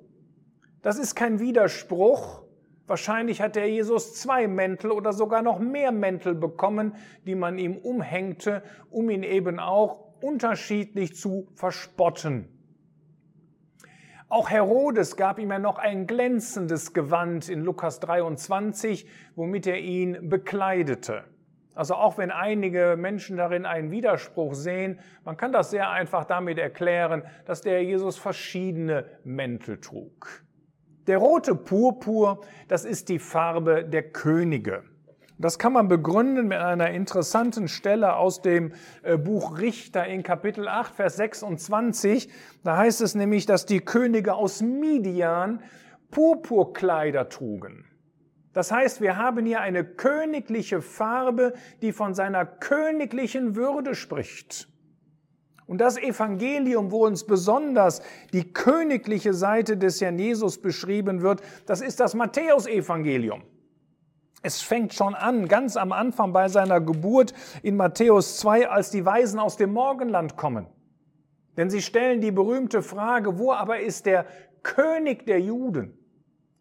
Das 0.84 1.00
ist 1.00 1.16
kein 1.16 1.40
Widerspruch. 1.40 2.44
Wahrscheinlich 2.86 3.42
hat 3.42 3.56
der 3.56 3.70
Jesus 3.70 4.14
zwei 4.14 4.48
Mäntel 4.48 4.92
oder 4.92 5.14
sogar 5.14 5.42
noch 5.42 5.58
mehr 5.58 5.92
Mäntel 5.92 6.36
bekommen, 6.36 6.96
die 7.26 7.36
man 7.36 7.58
ihm 7.58 7.78
umhängte, 7.78 8.62
um 8.92 9.10
ihn 9.10 9.24
eben 9.24 9.60
auch 9.60 10.03
unterschiedlich 10.24 11.16
zu 11.16 11.48
verspotten. 11.54 12.48
Auch 14.30 14.50
Herodes 14.50 15.16
gab 15.16 15.38
ihm 15.38 15.52
ja 15.52 15.60
noch 15.60 15.78
ein 15.78 16.08
glänzendes 16.08 16.94
Gewand 16.94 17.50
in 17.50 17.62
Lukas 17.62 18.00
23, 18.00 19.08
womit 19.36 19.68
er 19.68 19.80
ihn 19.80 20.30
bekleidete. 20.30 21.26
Also 21.76 21.96
auch 21.96 22.18
wenn 22.18 22.32
einige 22.32 22.96
Menschen 22.98 23.38
darin 23.38 23.66
einen 23.66 23.92
Widerspruch 23.92 24.54
sehen, 24.54 25.00
man 25.24 25.38
kann 25.38 25.52
das 25.52 25.72
sehr 25.72 25.90
einfach 25.90 26.26
damit 26.26 26.58
erklären, 26.58 27.24
dass 27.46 27.62
der 27.62 27.84
Jesus 27.84 28.18
verschiedene 28.18 29.06
Mäntel 29.24 29.80
trug. 29.80 30.44
Der 31.08 31.18
rote 31.18 31.54
Purpur, 31.54 32.42
das 32.68 32.86
ist 32.86 33.10
die 33.10 33.20
Farbe 33.20 33.84
der 33.84 34.12
Könige. 34.12 34.84
Das 35.38 35.58
kann 35.58 35.74
man 35.74 35.88
begründen 35.88 36.48
mit 36.48 36.60
einer 36.60 36.92
interessanten 36.92 37.68
Stelle 37.68 38.16
aus 38.16 38.42
dem 38.42 38.74
äh, 39.02 39.18
Buch 39.18 39.58
Richter 39.58 40.06
in 40.06 40.22
Kapitel 40.22 40.68
8, 40.68 40.96
Vers 40.96 41.16
26. 41.18 42.30
Da 42.64 42.78
heißt 42.78 43.02
es 43.02 43.16
nämlich, 43.16 43.46
dass 43.46 43.66
die 43.66 43.80
Könige 43.80 44.36
aus 44.36 44.62
Midian 44.62 45.62
Purpurkleider 46.12 47.30
trugen. 47.30 47.86
Das 48.54 48.72
heißt, 48.72 49.02
wir 49.02 49.18
haben 49.18 49.48
hier 49.48 49.62
eine 49.62 49.84
königliche 49.84 50.82
Farbe, 50.82 51.54
die 51.82 51.92
von 51.92 52.14
seiner 52.14 52.46
königlichen 52.46 53.56
Würde 53.56 53.96
spricht. 53.96 54.70
Und 55.66 55.80
das 55.80 55.98
Evangelium, 55.98 56.92
wo 56.92 57.06
uns 57.06 57.26
besonders 57.26 58.04
die 58.32 58.54
königliche 58.54 59.34
Seite 59.34 59.78
des 59.78 60.02
Herrn 60.02 60.20
Jesus 60.20 60.62
beschrieben 60.62 61.24
wird, 61.24 61.42
das 61.66 61.82
ist 61.82 62.00
das 62.00 62.14
Matthäusevangelium. 62.14 63.44
Es 64.46 64.62
fängt 64.62 64.94
schon 64.94 65.16
an, 65.16 65.48
ganz 65.48 65.78
am 65.78 65.94
Anfang 65.94 66.34
bei 66.34 66.50
seiner 66.50 66.82
Geburt 66.82 67.34
in 67.62 67.78
Matthäus 67.78 68.38
2, 68.40 68.68
als 68.68 68.92
die 68.92 69.06
Weisen 69.06 69.40
aus 69.40 69.56
dem 69.56 69.72
Morgenland 69.72 70.36
kommen. 70.36 70.68
Denn 71.56 71.70
sie 71.70 71.82
stellen 71.82 72.20
die 72.20 72.32
berühmte 72.32 72.82
Frage, 72.82 73.40
wo 73.40 73.54
aber 73.54 73.80
ist 73.80 74.06
der 74.06 74.26
König 74.62 75.26
der 75.26 75.40
Juden? 75.40 75.98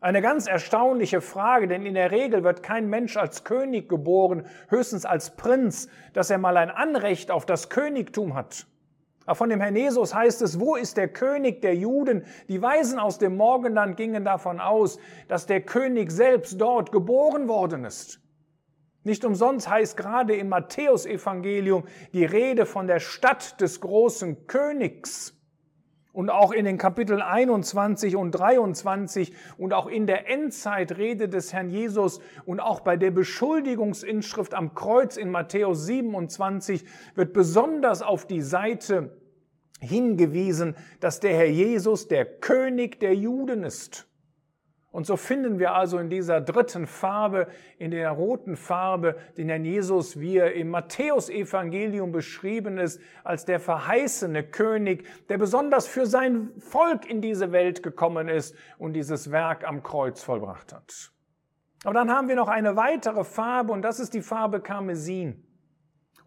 Eine 0.01 0.23
ganz 0.23 0.47
erstaunliche 0.47 1.21
Frage, 1.21 1.67
denn 1.67 1.85
in 1.85 1.95
der 1.95 2.12
Regel 2.12 2.45
wird 2.45 2.62
kein 2.62 2.89
Mensch 2.89 3.17
als 3.17 3.43
König 3.43 3.89
geboren, 3.89 4.47
höchstens 4.69 5.05
als 5.05 5.35
Prinz, 5.35 5.89
dass 6.12 6.31
er 6.31 6.39
mal 6.39 6.57
ein 6.57 6.71
Anrecht 6.71 7.33
auf 7.33 7.47
das 7.47 7.69
Königtum 7.69 8.35
hat. 8.35 8.67
Aber 9.26 9.37
von 9.37 9.50
dem 9.50 9.61
Herrn 9.61 9.76
Jesus 9.76 10.14
heißt 10.14 10.43
es, 10.43 10.59
wo 10.59 10.75
ist 10.76 10.97
der 10.97 11.09
König 11.09 11.62
der 11.62 11.75
Juden? 11.75 12.25
Die 12.49 12.61
Weisen 12.61 12.99
aus 12.99 13.19
dem 13.19 13.37
Morgenland 13.37 13.97
gingen 13.97 14.25
davon 14.25 14.61
aus, 14.61 14.99
dass 15.29 15.47
der 15.47 15.61
König 15.61 16.11
selbst 16.11 16.61
dort 16.61 16.93
geboren 16.93 17.49
worden 17.49 17.85
ist. 17.85 18.21
Nicht 19.05 19.25
umsonst 19.25 19.69
heißt 19.69 19.97
gerade 19.97 20.37
im 20.37 20.49
Matthäusevangelium 20.49 21.85
die 22.12 22.25
Rede 22.25 22.67
von 22.67 22.87
der 22.87 23.00
Stadt 23.00 23.61
des 23.61 23.81
großen 23.81 24.47
Königs. 24.47 25.37
Und 26.12 26.28
auch 26.28 26.52
in 26.52 26.66
den 26.66 26.76
Kapiteln 26.76 27.23
21 27.23 28.16
und 28.16 28.33
23 28.33 29.33
und 29.57 29.73
auch 29.73 29.87
in 29.87 30.07
der 30.07 30.28
Endzeitrede 30.28 31.28
des 31.28 31.52
Herrn 31.54 31.71
Jesus 31.71 32.21
und 32.45 32.61
auch 32.61 32.81
bei 32.81 32.97
der 32.97 33.11
Beschuldigungsinschrift 33.11 34.52
am 34.52 34.75
Kreuz 34.75 35.16
in 35.16 35.31
Matthäus 35.31 35.87
27 35.87 36.85
wird 37.14 37.33
besonders 37.33 38.02
auf 38.02 38.26
die 38.26 38.42
Seite 38.42 39.16
hingewiesen, 39.81 40.76
dass 41.00 41.21
der 41.21 41.35
Herr 41.35 41.49
Jesus 41.49 42.09
der 42.09 42.25
König 42.25 43.00
der 43.00 43.14
Juden 43.14 43.64
ist. 43.64 44.07
Und 44.92 45.07
so 45.07 45.16
finden 45.16 45.59
wir 45.59 45.74
also 45.74 45.98
in 45.98 46.11
dieser 46.11 46.42
dritten 46.42 46.87
Farbe, 46.87 47.48
in 47.78 47.92
der 47.92 48.11
roten 48.11 48.57
Farbe, 48.57 49.16
den 49.38 49.48
Herrn 49.48 49.64
Jesus, 49.64 50.20
wie 50.20 50.37
er 50.37 50.52
im 50.52 50.68
Matthäusevangelium 50.68 52.12
beschrieben 52.12 52.76
ist, 52.76 53.00
als 53.24 53.46
der 53.46 53.59
verheißene 53.59 54.44
König, 54.44 55.07
der 55.31 55.38
besonders 55.38 55.87
für 55.87 56.05
sein 56.05 56.50
Volk 56.59 57.09
in 57.09 57.22
diese 57.22 57.52
Welt 57.52 57.83
gekommen 57.83 58.28
ist 58.28 58.55
und 58.76 58.92
dieses 58.92 59.31
Werk 59.31 59.66
am 59.66 59.83
Kreuz 59.83 60.22
vollbracht 60.22 60.74
hat. 60.74 61.11
Aber 61.85 61.94
dann 61.94 62.11
haben 62.11 62.28
wir 62.28 62.37
noch 62.37 62.48
eine 62.48 62.76
weitere 62.76 63.24
Farbe 63.24 63.72
und 63.72 63.81
das 63.81 63.98
ist 63.98 64.12
die 64.12 64.20
Farbe 64.20 64.61
Karmesin. 64.61 65.42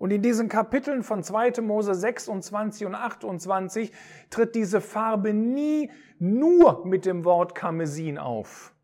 Und 0.06 0.12
in 0.12 0.22
diesen 0.22 0.50
Kapiteln 0.50 1.02
von 1.02 1.24
2. 1.24 1.62
Mose 1.62 1.96
26 1.96 2.86
und 2.86 2.94
28 2.94 3.92
tritt 4.30 4.54
diese 4.54 4.80
Farbe 4.80 5.34
nie 5.34 5.90
nur 6.20 6.86
mit 6.86 7.08
dem 7.08 7.26
Wort 7.26 7.56
Karmesin 7.56 8.20
auf, 8.20 8.76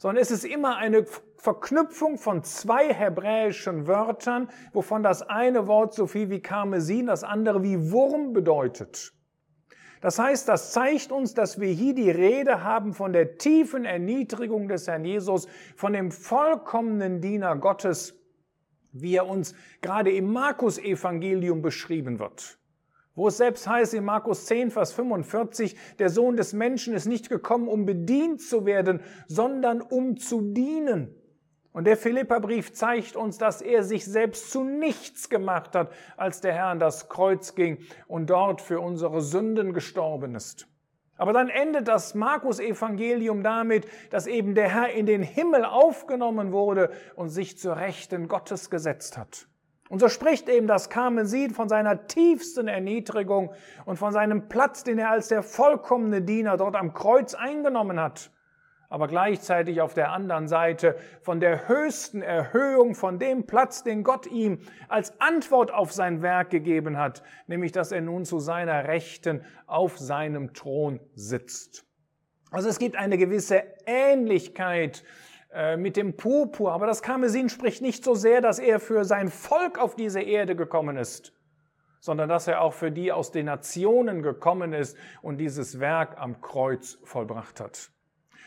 sondern 0.00 0.20
es 0.20 0.32
ist 0.32 0.44
immer 0.44 0.76
eine 0.76 1.06
Verknüpfung 1.36 2.18
von 2.18 2.42
zwei 2.42 2.92
hebräischen 2.92 3.86
Wörtern, 3.86 4.48
wovon 4.72 5.04
das 5.04 5.22
eine 5.22 5.68
Wort 5.68 5.94
so 5.94 6.08
viel 6.08 6.28
wie 6.28 6.40
Karmesin, 6.40 7.06
das 7.06 7.22
andere 7.22 7.62
wie 7.62 7.92
Wurm 7.92 8.32
bedeutet. 8.32 9.12
Das 10.00 10.18
heißt, 10.18 10.48
das 10.48 10.72
zeigt 10.72 11.12
uns, 11.12 11.34
dass 11.34 11.60
wir 11.60 11.68
hier 11.68 11.94
die 11.94 12.10
Rede 12.10 12.64
haben 12.64 12.94
von 12.94 13.12
der 13.12 13.38
tiefen 13.38 13.84
Erniedrigung 13.84 14.66
des 14.66 14.88
Herrn 14.88 15.04
Jesus, 15.04 15.46
von 15.76 15.92
dem 15.92 16.10
vollkommenen 16.10 17.20
Diener 17.20 17.54
Gottes, 17.54 18.23
wie 18.94 19.16
er 19.16 19.28
uns 19.28 19.54
gerade 19.82 20.10
im 20.10 20.32
Markus-Evangelium 20.32 21.60
beschrieben 21.60 22.18
wird. 22.18 22.58
Wo 23.16 23.28
es 23.28 23.36
selbst 23.36 23.68
heißt 23.68 23.94
in 23.94 24.04
Markus 24.04 24.46
10, 24.46 24.70
Vers 24.70 24.92
45, 24.92 25.76
der 25.98 26.10
Sohn 26.10 26.36
des 26.36 26.52
Menschen 26.52 26.94
ist 26.94 27.06
nicht 27.06 27.28
gekommen, 27.28 27.68
um 27.68 27.84
bedient 27.84 28.40
zu 28.40 28.66
werden, 28.66 29.00
sondern 29.28 29.80
um 29.80 30.16
zu 30.16 30.40
dienen. 30.40 31.14
Und 31.72 31.86
der 31.88 31.96
Philipperbrief 31.96 32.72
zeigt 32.72 33.16
uns, 33.16 33.36
dass 33.36 33.60
er 33.60 33.82
sich 33.82 34.04
selbst 34.04 34.50
zu 34.50 34.62
nichts 34.62 35.28
gemacht 35.28 35.74
hat, 35.74 35.92
als 36.16 36.40
der 36.40 36.54
Herr 36.54 36.66
an 36.66 36.78
das 36.78 37.08
Kreuz 37.08 37.54
ging 37.54 37.78
und 38.06 38.30
dort 38.30 38.60
für 38.60 38.80
unsere 38.80 39.20
Sünden 39.20 39.72
gestorben 39.72 40.36
ist. 40.36 40.68
Aber 41.16 41.32
dann 41.32 41.48
endet 41.48 41.86
das 41.88 42.14
Markus-Evangelium 42.14 43.42
damit, 43.42 43.86
dass 44.10 44.26
eben 44.26 44.54
der 44.54 44.68
Herr 44.68 44.90
in 44.90 45.06
den 45.06 45.22
Himmel 45.22 45.64
aufgenommen 45.64 46.52
wurde 46.52 46.90
und 47.14 47.28
sich 47.28 47.58
zur 47.58 47.76
Rechten 47.76 48.28
Gottes 48.28 48.68
gesetzt 48.70 49.16
hat. 49.16 49.46
Und 49.88 50.00
so 50.00 50.08
spricht 50.08 50.48
eben 50.48 50.66
das 50.66 50.90
Karmesin 50.90 51.50
von 51.52 51.68
seiner 51.68 52.06
tiefsten 52.06 52.66
Erniedrigung 52.66 53.52
und 53.84 53.96
von 53.96 54.12
seinem 54.12 54.48
Platz, 54.48 54.82
den 54.82 54.98
er 54.98 55.10
als 55.10 55.28
der 55.28 55.42
vollkommene 55.42 56.22
Diener 56.22 56.56
dort 56.56 56.74
am 56.74 56.94
Kreuz 56.94 57.34
eingenommen 57.34 58.00
hat 58.00 58.30
aber 58.88 59.08
gleichzeitig 59.08 59.80
auf 59.80 59.94
der 59.94 60.12
anderen 60.12 60.48
Seite 60.48 60.96
von 61.20 61.40
der 61.40 61.68
höchsten 61.68 62.22
Erhöhung, 62.22 62.94
von 62.94 63.18
dem 63.18 63.46
Platz, 63.46 63.82
den 63.82 64.04
Gott 64.04 64.26
ihm 64.26 64.60
als 64.88 65.20
Antwort 65.20 65.72
auf 65.72 65.92
sein 65.92 66.22
Werk 66.22 66.50
gegeben 66.50 66.98
hat, 66.98 67.22
nämlich 67.46 67.72
dass 67.72 67.92
er 67.92 68.00
nun 68.00 68.24
zu 68.24 68.38
seiner 68.38 68.84
Rechten 68.84 69.44
auf 69.66 69.98
seinem 69.98 70.52
Thron 70.54 71.00
sitzt. 71.14 71.86
Also 72.50 72.68
es 72.68 72.78
gibt 72.78 72.96
eine 72.96 73.18
gewisse 73.18 73.64
Ähnlichkeit 73.84 75.02
äh, 75.52 75.76
mit 75.76 75.96
dem 75.96 76.16
Purpur, 76.16 76.72
aber 76.72 76.86
das 76.86 77.02
Karmesin 77.02 77.48
spricht 77.48 77.82
nicht 77.82 78.04
so 78.04 78.14
sehr, 78.14 78.40
dass 78.40 78.58
er 78.58 78.80
für 78.80 79.04
sein 79.04 79.28
Volk 79.28 79.78
auf 79.78 79.96
diese 79.96 80.20
Erde 80.20 80.54
gekommen 80.54 80.96
ist, 80.96 81.32
sondern 82.00 82.28
dass 82.28 82.46
er 82.46 82.60
auch 82.60 82.74
für 82.74 82.92
die 82.92 83.12
aus 83.12 83.32
den 83.32 83.46
Nationen 83.46 84.22
gekommen 84.22 84.72
ist 84.72 84.96
und 85.22 85.38
dieses 85.38 85.80
Werk 85.80 86.20
am 86.20 86.40
Kreuz 86.40 86.98
vollbracht 87.04 87.60
hat. 87.60 87.93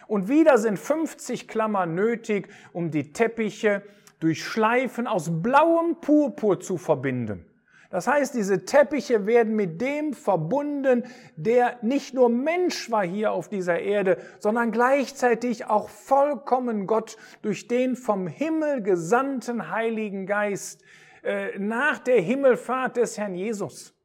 Und 0.07 0.29
wieder 0.29 0.57
sind 0.57 0.79
50 0.79 1.47
Klammern 1.47 1.95
nötig, 1.95 2.47
um 2.73 2.91
die 2.91 3.11
Teppiche 3.13 3.83
durch 4.19 4.43
Schleifen 4.43 5.07
aus 5.07 5.29
blauem 5.41 5.99
Purpur 6.01 6.59
zu 6.59 6.77
verbinden. 6.77 7.45
Das 7.89 8.05
heißt, 8.05 8.35
diese 8.35 8.65
Teppiche 8.65 9.25
werden 9.25 9.55
mit 9.55 9.79
dem 9.79 10.13
verbunden, 10.13 11.03
der 11.37 11.77
nicht 11.81 12.13
nur 12.13 12.29
Mensch 12.29 12.91
war 12.91 13.05
hier 13.05 13.31
auf 13.31 13.47
dieser 13.47 13.79
Erde, 13.79 14.17
sondern 14.39 14.71
gleichzeitig 14.71 15.65
auch 15.65 15.87
vollkommen 15.87 16.85
Gott 16.85 17.17
durch 17.41 17.67
den 17.67 17.95
vom 17.95 18.27
Himmel 18.27 18.81
gesandten 18.81 19.71
Heiligen 19.71 20.25
Geist 20.25 20.83
äh, 21.23 21.57
nach 21.59 21.99
der 21.99 22.19
Himmelfahrt 22.19 22.97
des 22.97 23.17
Herrn 23.17 23.35
Jesus. 23.35 23.96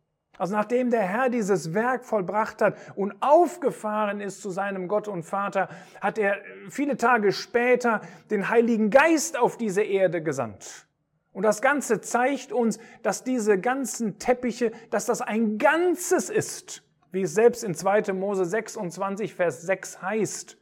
Also 0.42 0.56
nachdem 0.56 0.90
der 0.90 1.02
Herr 1.02 1.28
dieses 1.28 1.72
Werk 1.72 2.04
vollbracht 2.04 2.62
hat 2.62 2.74
und 2.96 3.14
aufgefahren 3.20 4.20
ist 4.20 4.42
zu 4.42 4.50
seinem 4.50 4.88
Gott 4.88 5.06
und 5.06 5.22
Vater, 5.22 5.68
hat 6.00 6.18
er 6.18 6.36
viele 6.68 6.96
Tage 6.96 7.30
später 7.30 8.00
den 8.28 8.48
Heiligen 8.48 8.90
Geist 8.90 9.38
auf 9.38 9.56
diese 9.56 9.84
Erde 9.84 10.20
gesandt. 10.20 10.88
Und 11.30 11.44
das 11.44 11.62
Ganze 11.62 12.00
zeigt 12.00 12.50
uns, 12.50 12.80
dass 13.04 13.22
diese 13.22 13.56
ganzen 13.56 14.18
Teppiche, 14.18 14.72
dass 14.90 15.06
das 15.06 15.20
ein 15.20 15.58
Ganzes 15.58 16.28
ist. 16.28 16.82
wie 17.12 17.22
es 17.22 17.34
selbst 17.34 17.62
in 17.62 17.76
2. 17.76 18.12
Mose 18.12 18.44
26, 18.44 19.36
Vers 19.36 19.62
6 19.62 20.02
heißt. 20.02 20.58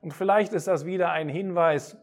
Und 0.00 0.14
vielleicht 0.14 0.54
ist 0.54 0.68
das 0.68 0.86
wieder 0.86 1.10
ein 1.10 1.28
Hinweis 1.28 1.98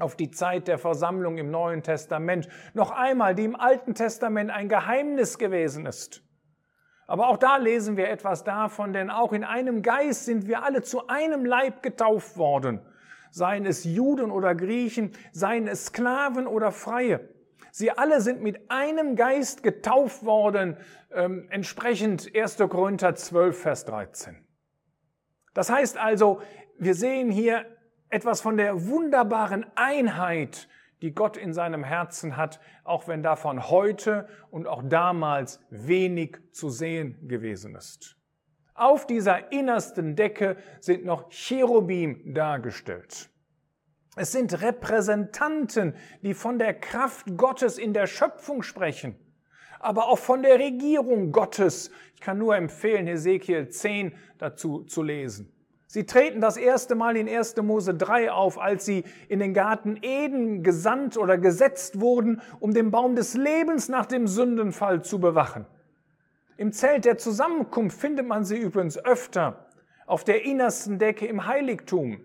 auf 0.00 0.16
die 0.16 0.32
Zeit 0.32 0.66
der 0.66 0.78
Versammlung 0.78 1.38
im 1.38 1.52
Neuen 1.52 1.84
Testament. 1.84 2.48
Noch 2.74 2.90
einmal, 2.90 3.36
die 3.36 3.44
im 3.44 3.54
Alten 3.54 3.94
Testament 3.94 4.50
ein 4.50 4.68
Geheimnis 4.68 5.38
gewesen 5.38 5.86
ist. 5.86 6.24
Aber 7.08 7.28
auch 7.28 7.38
da 7.38 7.56
lesen 7.56 7.96
wir 7.96 8.10
etwas 8.10 8.44
davon, 8.44 8.92
denn 8.92 9.08
auch 9.10 9.32
in 9.32 9.42
einem 9.42 9.82
Geist 9.82 10.26
sind 10.26 10.46
wir 10.46 10.62
alle 10.62 10.82
zu 10.82 11.08
einem 11.08 11.46
Leib 11.46 11.82
getauft 11.82 12.36
worden. 12.36 12.80
Seien 13.30 13.64
es 13.64 13.84
Juden 13.84 14.30
oder 14.30 14.54
Griechen, 14.54 15.12
seien 15.32 15.66
es 15.66 15.86
Sklaven 15.86 16.46
oder 16.46 16.70
Freie. 16.70 17.26
Sie 17.72 17.90
alle 17.90 18.20
sind 18.20 18.42
mit 18.42 18.70
einem 18.70 19.16
Geist 19.16 19.62
getauft 19.62 20.24
worden, 20.26 20.76
ähm, 21.10 21.46
entsprechend 21.48 22.30
1. 22.34 22.58
Korinther 22.68 23.14
12, 23.14 23.58
Vers 23.58 23.84
13. 23.86 24.44
Das 25.54 25.70
heißt 25.70 25.96
also, 25.96 26.42
wir 26.78 26.94
sehen 26.94 27.30
hier 27.30 27.64
etwas 28.10 28.42
von 28.42 28.58
der 28.58 28.86
wunderbaren 28.86 29.64
Einheit, 29.76 30.68
die 31.02 31.14
Gott 31.14 31.36
in 31.36 31.52
seinem 31.52 31.84
Herzen 31.84 32.36
hat, 32.36 32.60
auch 32.84 33.08
wenn 33.08 33.22
davon 33.22 33.68
heute 33.68 34.28
und 34.50 34.66
auch 34.66 34.82
damals 34.84 35.60
wenig 35.70 36.36
zu 36.52 36.68
sehen 36.68 37.28
gewesen 37.28 37.74
ist. 37.74 38.16
Auf 38.74 39.06
dieser 39.06 39.50
innersten 39.50 40.14
Decke 40.14 40.56
sind 40.80 41.04
noch 41.04 41.30
Cherubim 41.30 42.32
dargestellt. 42.32 43.28
Es 44.16 44.32
sind 44.32 44.60
Repräsentanten, 44.60 45.94
die 46.22 46.34
von 46.34 46.58
der 46.58 46.74
Kraft 46.74 47.36
Gottes 47.36 47.78
in 47.78 47.92
der 47.92 48.06
Schöpfung 48.06 48.62
sprechen, 48.62 49.16
aber 49.80 50.08
auch 50.08 50.18
von 50.18 50.42
der 50.42 50.58
Regierung 50.58 51.30
Gottes. 51.32 51.90
Ich 52.14 52.20
kann 52.20 52.38
nur 52.38 52.56
empfehlen, 52.56 53.06
Hesekiel 53.06 53.68
10 53.68 54.14
dazu 54.38 54.82
zu 54.84 55.02
lesen. 55.02 55.52
Sie 55.90 56.04
treten 56.04 56.42
das 56.42 56.58
erste 56.58 56.94
Mal 56.94 57.16
in 57.16 57.26
1. 57.26 57.56
Mose 57.62 57.94
3 57.94 58.30
auf, 58.30 58.58
als 58.58 58.84
sie 58.84 59.04
in 59.30 59.38
den 59.38 59.54
Garten 59.54 59.98
Eden 60.02 60.62
gesandt 60.62 61.16
oder 61.16 61.38
gesetzt 61.38 61.98
wurden, 61.98 62.42
um 62.60 62.74
den 62.74 62.90
Baum 62.90 63.16
des 63.16 63.32
Lebens 63.32 63.88
nach 63.88 64.04
dem 64.04 64.26
Sündenfall 64.26 65.02
zu 65.02 65.18
bewachen. 65.18 65.64
Im 66.58 66.72
Zelt 66.72 67.06
der 67.06 67.16
Zusammenkunft 67.16 67.98
findet 67.98 68.26
man 68.26 68.44
sie 68.44 68.58
übrigens 68.58 69.02
öfter 69.02 69.66
auf 70.04 70.24
der 70.24 70.44
innersten 70.44 70.98
Decke 70.98 71.26
im 71.26 71.46
Heiligtum. 71.46 72.20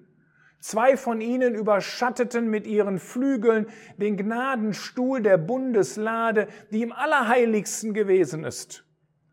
Zwei 0.59 0.97
von 0.97 1.21
ihnen 1.21 1.55
überschatteten 1.55 2.49
mit 2.49 2.67
ihren 2.67 2.99
Flügeln 2.99 3.67
den 3.95 4.17
Gnadenstuhl 4.17 5.21
der 5.21 5.37
Bundeslade, 5.37 6.49
die 6.71 6.81
im 6.81 6.91
Allerheiligsten 6.91 7.93
gewesen 7.93 8.43
ist 8.43 8.83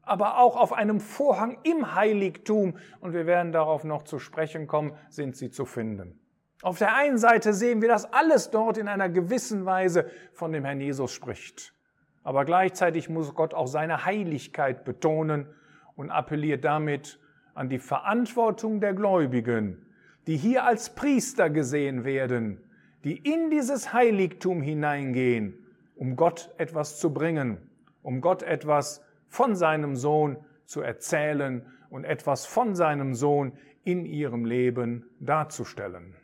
aber 0.02 0.38
auch 0.38 0.56
auf 0.56 0.72
einem 0.72 1.00
Vorhang 1.00 1.58
im 1.62 1.94
Heiligtum, 1.94 2.76
und 3.00 3.12
wir 3.12 3.26
werden 3.26 3.52
darauf 3.52 3.84
noch 3.84 4.02
zu 4.02 4.18
sprechen 4.18 4.66
kommen, 4.66 4.92
sind 5.08 5.36
sie 5.36 5.50
zu 5.50 5.64
finden. 5.64 6.18
Auf 6.62 6.78
der 6.78 6.94
einen 6.94 7.18
Seite 7.18 7.54
sehen 7.54 7.80
wir, 7.80 7.88
dass 7.88 8.12
alles 8.12 8.50
dort 8.50 8.76
in 8.76 8.88
einer 8.88 9.08
gewissen 9.08 9.64
Weise 9.64 10.10
von 10.32 10.52
dem 10.52 10.64
Herrn 10.64 10.80
Jesus 10.80 11.12
spricht. 11.12 11.74
Aber 12.22 12.44
gleichzeitig 12.44 13.08
muss 13.08 13.34
Gott 13.34 13.54
auch 13.54 13.66
seine 13.66 14.04
Heiligkeit 14.04 14.84
betonen 14.84 15.46
und 15.96 16.10
appelliert 16.10 16.64
damit 16.64 17.18
an 17.54 17.70
die 17.70 17.78
Verantwortung 17.78 18.80
der 18.80 18.92
Gläubigen, 18.92 19.86
die 20.26 20.36
hier 20.36 20.64
als 20.64 20.94
Priester 20.94 21.48
gesehen 21.48 22.04
werden, 22.04 22.60
die 23.04 23.16
in 23.16 23.48
dieses 23.48 23.94
Heiligtum 23.94 24.60
hineingehen, 24.60 25.54
um 25.96 26.16
Gott 26.16 26.50
etwas 26.58 26.98
zu 26.98 27.14
bringen, 27.14 27.56
um 28.02 28.20
Gott 28.20 28.42
etwas 28.42 28.96
zu 28.96 29.09
von 29.30 29.54
seinem 29.54 29.96
Sohn 29.96 30.36
zu 30.66 30.82
erzählen 30.82 31.66
und 31.88 32.04
etwas 32.04 32.44
von 32.44 32.74
seinem 32.74 33.14
Sohn 33.14 33.52
in 33.84 34.04
ihrem 34.04 34.44
Leben 34.44 35.08
darzustellen. 35.20 36.14